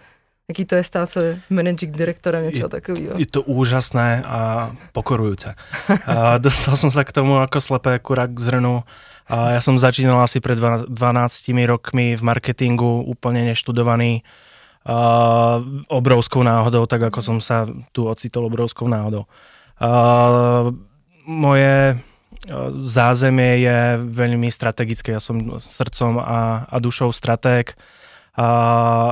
Jaký 0.51 0.65
to 0.65 0.75
je 0.75 0.83
stát 0.83 1.09
se 1.09 1.39
managing 1.49 1.97
direktorem, 1.97 2.43
něco 2.43 2.69
takového? 2.69 3.19
Je 3.19 3.25
to 3.25 3.41
úžasné 3.41 4.23
a 4.27 4.71
pokorujúce. 4.91 5.55
a 6.05 6.37
dostal 6.43 6.75
som 6.75 6.91
sa 6.91 7.07
k 7.07 7.15
tomu 7.15 7.39
ako 7.39 7.63
slepé 7.63 7.95
kurák 8.03 8.35
k 8.35 8.43
zrnu. 8.51 8.83
A 9.31 9.55
ja 9.55 9.63
som 9.63 9.79
začínal 9.79 10.19
asi 10.19 10.43
pred 10.43 10.59
12 10.59 10.91
rokmi 11.71 12.19
v 12.19 12.21
marketingu, 12.27 12.99
úplne 13.07 13.47
neštudovaný. 13.47 14.27
A 14.83 15.63
obrovskou 15.87 16.43
náhodou, 16.43 16.83
tak 16.83 17.07
ako 17.07 17.23
som 17.23 17.37
sa 17.39 17.63
tu 17.95 18.11
ocitol 18.11 18.51
obrovskou 18.51 18.91
náhodou. 18.91 19.31
A 19.79 19.89
moje 21.23 21.95
zázemie 22.83 23.63
je 23.63 23.79
veľmi 24.03 24.51
strategické. 24.51 25.15
Ja 25.15 25.23
som 25.23 25.63
srdcom 25.63 26.19
a, 26.19 26.67
a 26.67 26.75
dušou 26.83 27.15
stratég 27.15 27.71
a, 28.37 28.49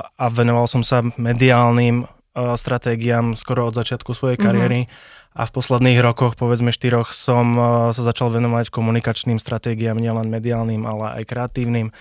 a 0.06 0.26
venoval 0.32 0.68
som 0.70 0.86
sa 0.86 1.04
mediálnym 1.20 2.08
stratégiám 2.40 3.36
skoro 3.36 3.68
od 3.68 3.76
začiatku 3.76 4.14
svojej 4.16 4.38
mhm. 4.40 4.44
kariéry. 4.44 4.82
Mm-hmm. 4.86 5.18
A 5.30 5.46
v 5.46 5.56
posledných 5.56 6.02
rokoch, 6.02 6.34
povedzme 6.36 6.74
štyroch, 6.74 7.14
som 7.14 7.54
sa 7.94 8.02
začal 8.02 8.34
venovať 8.34 8.74
komunikačným 8.74 9.38
stratégiám, 9.38 9.96
nielen 9.96 10.26
mediálnym, 10.26 10.84
ale 10.90 11.22
aj 11.22 11.24
kreatívnym, 11.30 11.94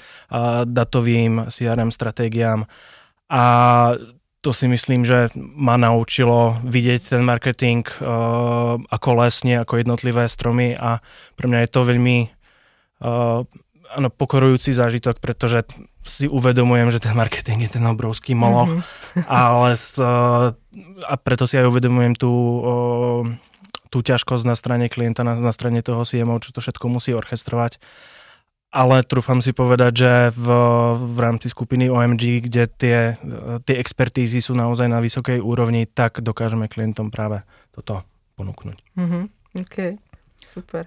datovým 0.64 1.46
CRM 1.52 1.92
stratégiám. 1.92 2.64
A 3.28 3.44
to 4.40 4.50
si 4.56 4.64
myslím, 4.66 5.04
že 5.04 5.28
ma 5.36 5.76
naučilo 5.76 6.56
vidieť 6.64 7.14
ten 7.14 7.22
marketing 7.22 7.84
ako 8.88 9.08
lesne, 9.20 9.60
ako 9.60 9.76
jednotlivé 9.76 10.24
stromy 10.24 10.72
a 10.72 11.04
pre 11.36 11.52
mňa 11.52 11.68
je 11.68 11.70
to 11.70 11.80
veľmi 11.84 12.18
ano, 13.92 14.08
pokorujúci 14.08 14.72
zážitok, 14.72 15.20
pretože 15.20 15.68
si 16.08 16.26
uvedomujem, 16.26 16.88
že 16.90 16.98
ten 16.98 17.12
marketing 17.12 17.68
je 17.68 17.76
ten 17.78 17.84
obrovský 17.84 18.32
moloch, 18.32 18.72
mm-hmm. 18.72 19.28
ale 19.30 19.76
s, 19.76 20.00
a 20.00 21.14
preto 21.20 21.44
si 21.44 21.60
aj 21.60 21.68
uvedomujem 21.68 22.16
tú, 22.16 22.32
tú 23.92 23.98
ťažkosť 24.00 24.44
na 24.48 24.56
strane 24.56 24.88
klienta, 24.88 25.22
na, 25.22 25.36
na 25.36 25.52
strane 25.52 25.84
toho 25.84 26.02
CMO, 26.02 26.40
čo 26.40 26.50
to 26.50 26.64
všetko 26.64 26.88
musí 26.88 27.12
orchestrovať. 27.12 27.78
Ale 28.68 29.00
trúfam 29.00 29.40
si 29.40 29.56
povedať, 29.56 29.92
že 29.96 30.12
v, 30.36 30.46
v 31.00 31.18
rámci 31.24 31.48
skupiny 31.48 31.88
OMG, 31.88 32.52
kde 32.52 32.68
tie, 32.68 32.98
tie 33.64 33.76
expertízy 33.80 34.44
sú 34.44 34.52
naozaj 34.52 34.92
na 34.92 35.00
vysokej 35.00 35.40
úrovni, 35.40 35.88
tak 35.88 36.20
dokážeme 36.20 36.68
klientom 36.68 37.08
práve 37.08 37.40
toto 37.72 38.04
ponúknuť. 38.36 38.76
Mm-hmm. 38.92 39.24
OK, 39.64 39.76
super. 40.44 40.84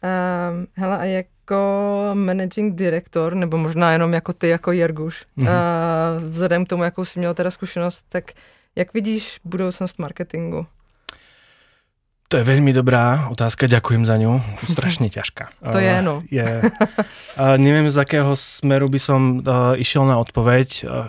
Um, 0.00 0.72
hele, 0.72 0.96
a 0.96 1.04
jak 1.04 1.35
jako 1.46 2.10
managing 2.14 2.74
director, 2.74 3.34
nebo 3.34 3.58
možná 3.58 3.92
jenom 3.92 4.12
jako 4.12 4.32
ty, 4.32 4.48
jako 4.48 4.72
Jerguš, 4.72 5.24
mm-hmm. 5.38 5.48
a 5.50 6.18
vzhledem 6.18 6.64
k 6.64 6.68
tomu, 6.68 6.82
jakou 6.82 7.04
jsi 7.04 7.18
měl 7.18 7.34
teda 7.34 7.50
zkušenost, 7.50 8.06
tak 8.08 8.32
jak 8.76 8.94
vidíš 8.94 9.40
budoucnost 9.44 9.98
marketingu? 9.98 10.66
To 12.26 12.42
je 12.42 12.42
veľmi 12.42 12.74
dobrá 12.74 13.30
otázka, 13.30 13.70
ďakujem 13.70 14.02
za 14.02 14.18
ňu. 14.18 14.42
Strašne 14.66 15.06
ťažká. 15.06 15.46
To 15.70 15.78
je, 15.78 16.02
no. 16.02 16.26
Je, 16.26 16.42
uh, 16.42 17.54
neviem, 17.54 17.86
z 17.86 18.02
akého 18.02 18.34
smeru 18.34 18.90
by 18.90 18.98
som 18.98 19.46
uh, 19.46 19.78
išiel 19.78 20.02
na 20.02 20.18
odpoveď. 20.18 20.68
Uh, 20.82 21.06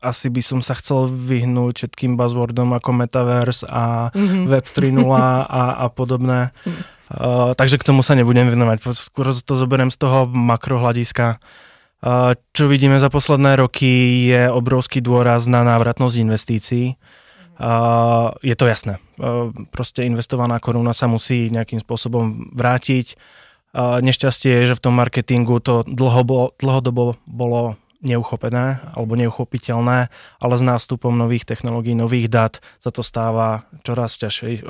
asi 0.00 0.32
by 0.32 0.40
som 0.40 0.60
sa 0.64 0.72
chcel 0.76 1.06
vyhnúť 1.06 1.84
všetkým 1.84 2.16
buzzwordom 2.16 2.72
ako 2.72 2.90
Metaverse 2.96 3.68
a 3.68 4.08
mm-hmm. 4.10 4.44
Web 4.48 4.66
3.0 4.72 5.04
a, 5.12 5.64
a 5.84 5.86
podobné. 5.92 6.56
Uh, 7.10 7.52
takže 7.52 7.76
k 7.76 7.86
tomu 7.86 8.00
sa 8.00 8.16
nebudem 8.16 8.48
venovať. 8.48 8.80
Skôr 8.96 9.30
to 9.36 9.54
zoberiem 9.54 9.92
z 9.92 10.00
toho 10.00 10.24
makrohľadiska. 10.26 11.42
Uh, 12.00 12.32
čo 12.56 12.64
vidíme 12.64 12.96
za 12.96 13.12
posledné 13.12 13.60
roky 13.60 14.24
je 14.32 14.48
obrovský 14.48 15.04
dôraz 15.04 15.44
na 15.44 15.60
návratnosť 15.60 16.16
investícií. 16.16 16.96
Uh, 17.60 18.32
je 18.40 18.56
to 18.56 18.64
jasné. 18.64 18.96
Uh, 19.20 19.52
proste 19.68 20.08
investovaná 20.08 20.56
koruna 20.64 20.96
sa 20.96 21.04
musí 21.12 21.52
nejakým 21.52 21.76
spôsobom 21.76 22.56
vrátiť. 22.56 23.20
Uh, 23.76 24.00
nešťastie 24.00 24.64
je, 24.64 24.72
že 24.72 24.78
v 24.80 24.84
tom 24.88 24.96
marketingu 24.96 25.60
to 25.60 25.84
dlhobo, 25.84 26.56
dlhodobo 26.56 27.20
bolo 27.28 27.76
neuchopené 28.00 28.80
alebo 28.96 29.16
neuchopiteľné, 29.16 30.08
ale 30.40 30.54
s 30.56 30.64
nástupom 30.64 31.12
nových 31.12 31.44
technológií, 31.44 31.92
nových 31.92 32.32
dát 32.32 32.54
sa 32.80 32.88
to 32.88 33.04
stáva 33.04 33.68
čoraz 33.84 34.16
ťažšie, 34.16 34.64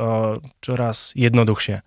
čoraz 0.60 1.14
jednoduchšie 1.14 1.82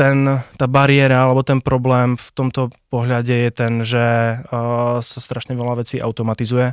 ten, 0.00 0.18
tá 0.56 0.66
bariéra 0.70 1.28
alebo 1.28 1.44
ten 1.44 1.60
problém 1.60 2.16
v 2.16 2.28
tomto 2.32 2.72
pohľade 2.88 3.34
je 3.34 3.50
ten, 3.52 3.72
že 3.84 4.06
uh, 4.40 5.04
sa 5.04 5.18
strašne 5.20 5.52
veľa 5.52 5.84
vecí 5.84 6.00
automatizuje 6.00 6.72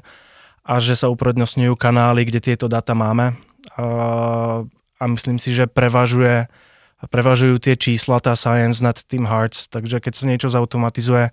a 0.67 0.73
že 0.79 0.95
sa 0.95 1.11
uprednostňujú 1.11 1.75
kanály, 1.79 2.27
kde 2.27 2.43
tieto 2.43 2.67
data 2.67 2.91
máme. 2.91 3.39
A 3.79 5.03
myslím 5.07 5.39
si, 5.39 5.55
že 5.55 5.63
prevažuje 5.63 6.51
prevažujú 6.97 7.61
tie 7.61 7.77
čísla, 7.77 8.17
tá 8.17 8.33
science 8.33 8.81
nad 8.81 8.97
tým 8.97 9.29
hearts, 9.29 9.69
takže 9.69 10.01
keď 10.01 10.13
sa 10.17 10.25
niečo 10.25 10.49
zautomatizuje, 10.49 11.29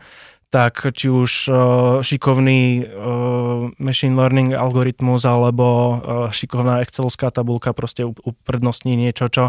tak 0.51 0.85
či 0.95 1.09
už 1.11 1.33
uh, 1.49 1.57
šikovný 2.01 2.85
uh, 2.85 3.71
machine 3.79 4.17
learning 4.19 4.53
algoritmus 4.57 5.25
alebo 5.25 5.67
uh, 5.67 5.93
šikovná 6.31 6.81
excelovská 6.83 7.31
tabulka 7.31 7.73
proste 7.73 8.05
uprednostní 8.05 8.97
niečo, 8.97 9.29
čo 9.31 9.45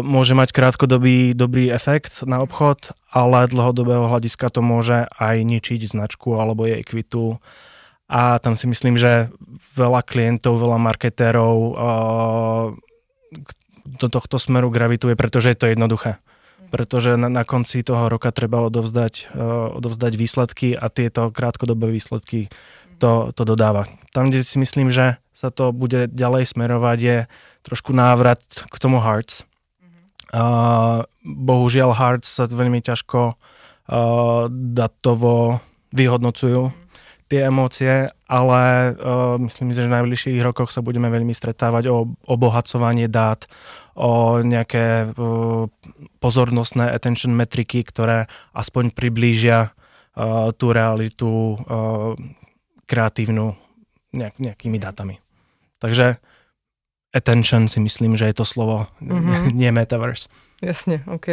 môže 0.00 0.32
mať 0.32 0.48
krátkodobý 0.48 1.36
dobrý 1.36 1.68
efekt 1.68 2.24
na 2.24 2.40
obchod, 2.40 2.96
ale 3.12 3.44
dlhodobého 3.52 4.08
hľadiska 4.08 4.48
to 4.48 4.64
môže 4.64 5.04
aj 5.20 5.44
ničiť 5.44 5.92
značku 5.92 6.40
alebo 6.40 6.64
jej 6.64 6.80
kvitu. 6.80 7.36
A 8.08 8.40
tam 8.40 8.56
si 8.56 8.64
myslím, 8.64 8.96
že 8.96 9.28
veľa 9.76 10.08
klientov, 10.08 10.56
veľa 10.56 10.80
marketérov 10.80 11.56
do 13.84 14.06
tohto 14.08 14.40
smeru 14.40 14.72
gravituje, 14.72 15.12
pretože 15.20 15.52
je 15.52 15.58
to 15.60 15.68
jednoduché. 15.68 16.16
Pretože 16.72 17.20
na, 17.20 17.28
na 17.28 17.44
konci 17.44 17.84
toho 17.84 18.08
roka 18.08 18.32
treba 18.32 18.64
odovzdať, 18.64 19.36
uh, 19.36 19.76
odovzdať 19.76 20.12
výsledky 20.16 20.72
a 20.72 20.88
tieto 20.88 21.28
krátkodobé 21.28 21.92
výsledky 21.92 22.48
to, 22.96 23.28
to 23.36 23.42
dodáva. 23.44 23.84
Tam, 24.16 24.32
kde 24.32 24.40
si 24.40 24.56
myslím, 24.56 24.88
že 24.88 25.20
sa 25.36 25.52
to 25.52 25.74
bude 25.74 26.08
ďalej 26.16 26.48
smerovať, 26.48 26.98
je 26.98 27.18
trošku 27.66 27.92
návrat 27.92 28.40
k 28.48 28.74
tomu 28.80 29.04
Hearts. 29.04 29.44
Uh, 30.32 31.04
bohužiaľ 31.20 31.92
Hearts 31.92 32.40
sa 32.40 32.48
veľmi 32.48 32.80
ťažko 32.80 33.36
uh, 33.36 34.48
datovo 34.50 35.60
vyhodnocujú 35.92 36.72
tie 37.32 37.48
emócie, 37.48 38.12
ale 38.28 38.92
uh, 38.92 39.40
myslím 39.40 39.72
si, 39.72 39.80
že 39.80 39.88
v 39.88 39.96
najbližších 39.96 40.44
rokoch 40.44 40.68
sa 40.68 40.84
budeme 40.84 41.08
veľmi 41.08 41.32
stretávať 41.32 41.88
o 41.88 42.12
obohacovanie 42.28 43.08
dát, 43.08 43.48
o 43.96 44.44
nejaké 44.44 45.08
uh, 45.08 45.64
pozornostné 46.20 46.92
attention 46.92 47.32
metriky, 47.32 47.80
ktoré 47.88 48.28
aspoň 48.52 48.92
priblížia 48.92 49.72
uh, 49.72 50.52
tú 50.52 50.76
realitu 50.76 51.56
uh, 51.56 52.12
kreatívnu 52.84 53.56
nejak, 54.12 54.36
nejakými 54.36 54.76
dátami. 54.76 55.16
Takže 55.80 56.20
attention 57.16 57.72
si 57.72 57.80
myslím, 57.80 58.20
že 58.20 58.28
je 58.28 58.36
to 58.36 58.44
slovo, 58.44 58.92
mm-hmm. 59.00 59.56
nie 59.60 59.72
metaverse. 59.72 60.28
Jasně, 60.62 61.04
OK. 61.08 61.26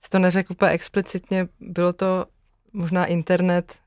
Jsi 0.00 0.10
to 0.10 0.18
neřekl 0.18 0.52
úplně 0.52 0.70
explicitně, 0.70 1.48
bylo 1.60 1.92
to 1.92 2.26
možná 2.72 3.06
internet 3.06 3.78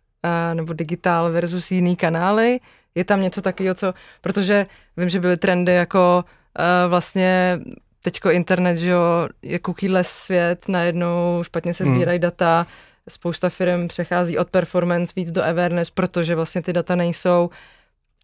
nebo 0.53 0.73
digitál 0.73 1.31
versus 1.31 1.71
jiný 1.71 1.95
kanály? 1.95 2.59
Je 2.95 3.05
tam 3.05 3.21
něco 3.21 3.41
takového, 3.41 3.75
co, 3.75 3.93
protože 4.21 4.65
vím, 4.97 5.09
že 5.09 5.19
byly 5.19 5.38
trendy 5.38 5.71
jako 5.73 6.25
uh, 6.59 6.89
vlastně 6.89 7.59
teďko 8.01 8.31
internet, 8.31 8.75
že 8.75 8.89
jo, 8.89 9.29
je 9.41 9.59
cookie 9.65 10.03
svět, 10.03 10.67
najednou 10.67 11.39
špatně 11.41 11.73
se 11.73 11.83
hmm. 11.83 11.95
sbírají 11.95 12.17
hmm. 12.17 12.21
data, 12.21 12.67
spousta 13.09 13.49
firm 13.49 13.88
přechází 13.88 14.38
od 14.38 14.49
performance 14.49 15.13
víc 15.15 15.31
do 15.31 15.43
awareness, 15.43 15.89
protože 15.89 16.36
vlastně 16.36 16.62
ty 16.62 16.73
data 16.73 16.95
nejsou, 16.95 17.49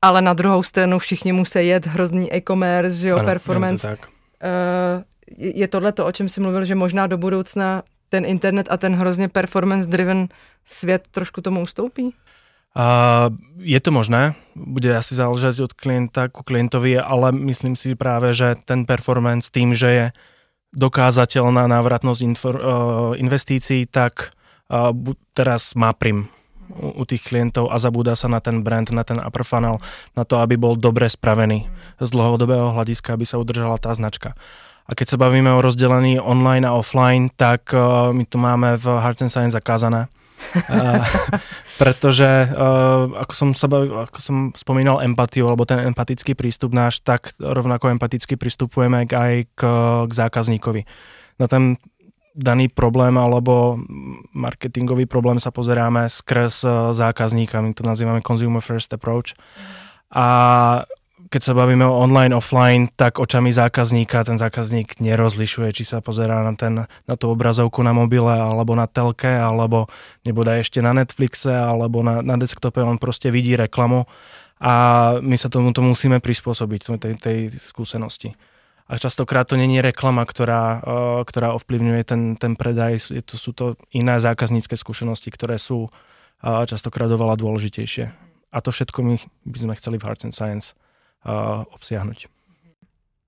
ale 0.01 0.21
na 0.21 0.33
druhou 0.33 0.63
stranu 0.63 0.99
všichni 0.99 1.31
musí 1.31 1.67
jet 1.67 1.85
hrozný 1.85 2.35
e-commerce, 2.35 2.97
že 2.97 3.09
jo, 3.09 3.17
ano, 3.17 3.25
performance. 3.25 3.88
Je, 3.88 3.95
to 3.95 4.01
tak. 4.01 4.09
Je 5.38 5.67
tohle 5.67 5.91
to, 5.91 6.05
o 6.05 6.12
čem 6.12 6.29
jsi 6.29 6.41
mluvil, 6.41 6.65
že 6.65 6.75
možná 6.75 7.07
do 7.07 7.17
budoucna 7.17 7.83
ten 8.09 8.25
internet 8.25 8.67
a 8.69 8.77
ten 8.77 8.95
hrozně 8.95 9.29
performance-driven 9.29 10.27
svět 10.65 11.07
trošku 11.11 11.41
tomu 11.41 11.61
ustoupí? 11.61 12.13
Uh, 12.77 13.33
je 13.57 13.81
to 13.81 13.89
možné, 13.89 14.37
bude 14.53 14.93
asi 14.93 15.17
záležať 15.17 15.59
od 15.65 15.73
klienta 15.73 16.29
ku 16.29 16.45
klientovi, 16.45 17.01
ale 17.01 17.33
myslím 17.33 17.73
si 17.73 17.97
práve, 17.97 18.29
že 18.37 18.61
ten 18.61 18.85
performance 18.85 19.49
tým, 19.49 19.73
že 19.73 19.89
je 19.89 20.05
dokázateľná 20.77 21.65
návratnosť 21.65 22.21
infor, 22.21 22.55
uh, 22.55 22.63
investícií, 23.17 23.89
tak 23.89 24.37
uh, 24.69 24.93
teraz 25.33 25.73
má 25.73 25.97
prim 25.97 26.29
u, 26.69 27.01
u 27.01 27.03
tých 27.09 27.25
klientov 27.25 27.73
a 27.73 27.81
zabúda 27.81 28.13
sa 28.13 28.29
na 28.29 28.37
ten 28.37 28.61
brand, 28.61 28.85
na 28.93 29.01
ten 29.01 29.17
upper 29.17 29.41
funnel, 29.41 29.81
na 30.13 30.21
to, 30.21 30.37
aby 30.37 30.53
bol 30.53 30.77
dobre 30.77 31.09
spravený 31.09 31.65
z 31.97 32.09
dlhodobého 32.13 32.69
hľadiska, 32.69 33.17
aby 33.17 33.25
sa 33.25 33.41
udržala 33.41 33.81
tá 33.81 33.89
značka. 33.97 34.37
A 34.89 34.97
keď 34.97 35.13
sa 35.13 35.21
bavíme 35.21 35.54
o 35.54 35.62
rozdelení 35.62 36.17
online 36.17 36.65
a 36.65 36.73
offline, 36.73 37.30
tak 37.30 37.69
uh, 37.78 38.10
my 38.10 38.25
tu 38.25 38.41
máme 38.41 38.73
v 38.73 38.86
Hearts 38.97 39.21
and 39.21 39.30
Science 39.30 39.54
zakázané. 39.54 40.10
uh, 40.10 41.06
pretože 41.82 42.25
uh, 42.49 43.06
ako, 43.21 43.34
som 43.38 43.49
sa 43.54 43.69
bavil, 43.69 43.93
ako 44.10 44.17
som 44.17 44.38
spomínal 44.58 45.06
empatiu, 45.06 45.45
alebo 45.45 45.69
ten 45.69 45.78
empatický 45.78 46.34
prístup 46.34 46.73
náš, 46.73 47.06
tak 47.06 47.38
rovnako 47.38 47.93
empaticky 47.93 48.34
pristupujeme 48.34 49.06
aj 49.06 49.34
k, 49.54 49.62
k 50.10 50.12
zákazníkovi. 50.12 50.82
Na 51.38 51.45
ten 51.45 51.78
daný 52.34 52.71
problém 52.73 53.13
alebo 53.19 53.78
marketingový 54.34 55.06
problém 55.06 55.38
sa 55.38 55.54
pozeráme 55.54 56.08
skrz 56.08 56.65
zákazníka, 56.95 57.62
my 57.62 57.75
to 57.75 57.84
nazývame 57.84 58.23
consumer 58.23 58.63
first 58.63 58.89
approach. 58.95 59.36
A 60.10 60.25
keď 61.29 61.41
sa 61.45 61.53
bavíme 61.53 61.85
o 61.85 62.01
online, 62.01 62.33
offline, 62.33 62.89
tak 62.89 63.21
očami 63.21 63.53
zákazníka 63.53 64.25
ten 64.25 64.41
zákazník 64.41 64.97
nerozlišuje, 64.97 65.69
či 65.77 65.85
sa 65.85 66.01
pozerá 66.01 66.41
na, 66.41 66.57
ten, 66.57 66.89
na 66.89 67.15
tú 67.15 67.29
obrazovku 67.29 67.85
na 67.85 67.93
mobile, 67.93 68.33
alebo 68.33 68.73
na 68.73 68.89
telke, 68.89 69.29
alebo 69.29 69.85
nebude 70.25 70.57
ešte 70.57 70.81
na 70.81 70.89
Netflixe, 70.97 71.53
alebo 71.53 72.01
na, 72.01 72.25
na 72.25 72.33
desktope, 72.33 72.81
on 72.81 72.97
proste 72.97 73.29
vidí 73.29 73.53
reklamu 73.53 74.09
a 74.59 74.73
my 75.21 75.37
sa 75.37 75.47
tomuto 75.47 75.79
musíme 75.85 76.17
prispôsobiť, 76.19 76.99
tej, 76.99 77.13
tej 77.21 77.37
skúsenosti. 77.61 78.33
A 78.89 78.97
častokrát 78.97 79.45
to 79.45 79.53
není 79.53 79.85
reklama, 79.85 80.25
ktorá, 80.25 80.81
uh, 80.81 81.21
ktorá 81.21 81.53
ovplyvňuje 81.61 82.01
ten, 82.09 82.21
ten 82.41 82.57
predaj, 82.57 83.13
je 83.13 83.21
to, 83.21 83.37
sú 83.37 83.53
to 83.53 83.77
iné 83.93 84.17
zákaznícke 84.17 84.73
skúsenosti, 84.73 85.29
ktoré 85.29 85.61
sú 85.61 85.87
uh, 85.87 86.65
častokrát 86.65 87.05
oveľa 87.05 87.37
dôležitejšie. 87.37 88.05
A 88.49 88.57
to 88.65 88.73
všetko 88.73 89.05
my 89.05 89.15
by 89.45 89.57
sme 89.61 89.73
chceli 89.77 90.01
v 90.01 90.09
Hearts 90.09 90.25
and 90.25 90.33
Science 90.33 90.73
obsiahnuť. 91.71 92.27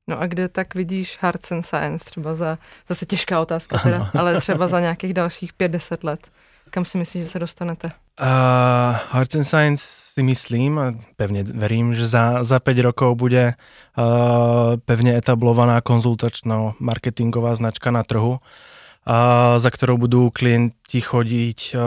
No 0.09 0.19
a 0.19 0.27
kde 0.27 0.47
tak 0.47 0.75
vidíš 0.75 1.17
Hearts 1.21 1.51
and 1.51 1.63
Science 1.63 2.05
třeba 2.05 2.35
za, 2.35 2.57
zase 2.89 3.05
těžká 3.05 3.41
otázka 3.41 3.77
teda, 3.77 4.11
ale 4.19 4.41
třeba 4.41 4.67
za 4.67 4.79
nějakých 4.79 5.13
dalších 5.13 5.53
50 5.53 6.03
let? 6.03 6.31
Kam 6.69 6.85
si 6.85 6.97
myslíš, 6.97 7.23
že 7.23 7.29
se 7.29 7.39
dostanete? 7.39 7.91
Uh, 8.21 8.95
Hearts 9.11 9.35
and 9.35 9.43
Science 9.43 9.83
si 9.87 10.23
myslím 10.23 10.79
a 10.79 10.91
pevne 11.15 11.43
verím, 11.43 11.95
že 11.95 12.07
za, 12.07 12.43
za 12.43 12.59
5 12.59 12.79
rokov 12.79 13.15
bude 13.15 13.55
uh, 13.55 14.77
pevne 14.85 15.15
etablovaná 15.17 15.81
konzultačno-marketingová 15.81 17.55
značka 17.55 17.91
na 17.91 18.03
trhu, 18.03 18.39
uh, 18.39 18.39
za 19.57 19.69
ktorou 19.71 19.97
budú 19.97 20.31
klienti 20.31 21.01
chodiť 21.01 21.75
uh, 21.75 21.81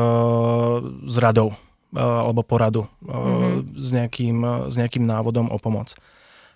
s 1.08 1.16
radou 1.16 1.52
alebo 1.94 2.42
poradu 2.42 2.84
mm-hmm. 3.02 3.78
s, 3.78 3.88
nejakým, 3.94 4.38
s 4.68 4.74
nejakým 4.74 5.04
návodom 5.06 5.48
o 5.48 5.58
pomoc. 5.62 5.94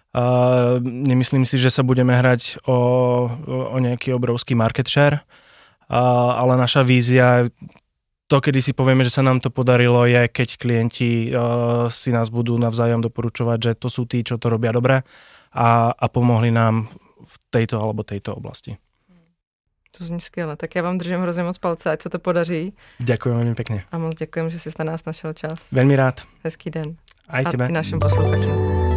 Uh, 0.08 0.80
nemyslím 0.82 1.44
si, 1.44 1.60
že 1.60 1.68
sa 1.68 1.84
budeme 1.84 2.16
hrať 2.16 2.64
o, 2.64 2.78
o 3.44 3.76
nejaký 3.76 4.16
obrovský 4.16 4.56
market 4.56 4.88
share, 4.88 5.20
uh, 5.20 6.32
ale 6.32 6.56
naša 6.56 6.80
vízia, 6.80 7.44
to, 8.24 8.36
kedy 8.40 8.64
si 8.64 8.72
povieme, 8.72 9.04
že 9.04 9.12
sa 9.12 9.20
nám 9.20 9.44
to 9.44 9.52
podarilo, 9.52 10.08
je, 10.08 10.24
keď 10.32 10.48
klienti 10.56 11.28
uh, 11.28 11.92
si 11.92 12.08
nás 12.08 12.32
budú 12.32 12.56
navzájom 12.56 13.04
doporučovať, 13.04 13.58
že 13.60 13.72
to 13.76 13.92
sú 13.92 14.08
tí, 14.08 14.24
čo 14.24 14.40
to 14.40 14.48
robia 14.48 14.72
dobre 14.72 15.04
a, 15.52 15.92
a 15.92 16.06
pomohli 16.08 16.48
nám 16.48 16.88
v 17.20 17.34
tejto 17.52 17.76
alebo 17.76 18.00
tejto 18.00 18.32
oblasti. 18.32 18.80
To 19.98 20.04
zní 20.04 20.20
skvěle. 20.20 20.56
Tak 20.56 20.74
já 20.74 20.82
vám 20.82 20.98
držím 20.98 21.20
hrozně 21.20 21.42
moc 21.42 21.58
palce, 21.58 21.90
ať 21.90 22.02
se 22.02 22.10
to 22.10 22.18
podaří. 22.18 22.74
Děkuji 22.98 23.34
velmi 23.34 23.54
pěkně. 23.54 23.84
A 23.92 23.98
moc 23.98 24.14
děkujem, 24.14 24.50
že 24.50 24.58
jsi 24.58 24.70
na 24.78 24.84
nás 24.84 25.04
našel 25.04 25.32
čas. 25.32 25.72
Velmi 25.72 25.96
rád. 25.96 26.20
Hezký 26.44 26.70
den. 26.70 26.96
A 27.28 27.40
i 27.40 27.44
tebe. 27.44 27.64
A 27.64 27.68
i 27.68 27.72
našim 27.72 27.98
posluchačům. 27.98 28.87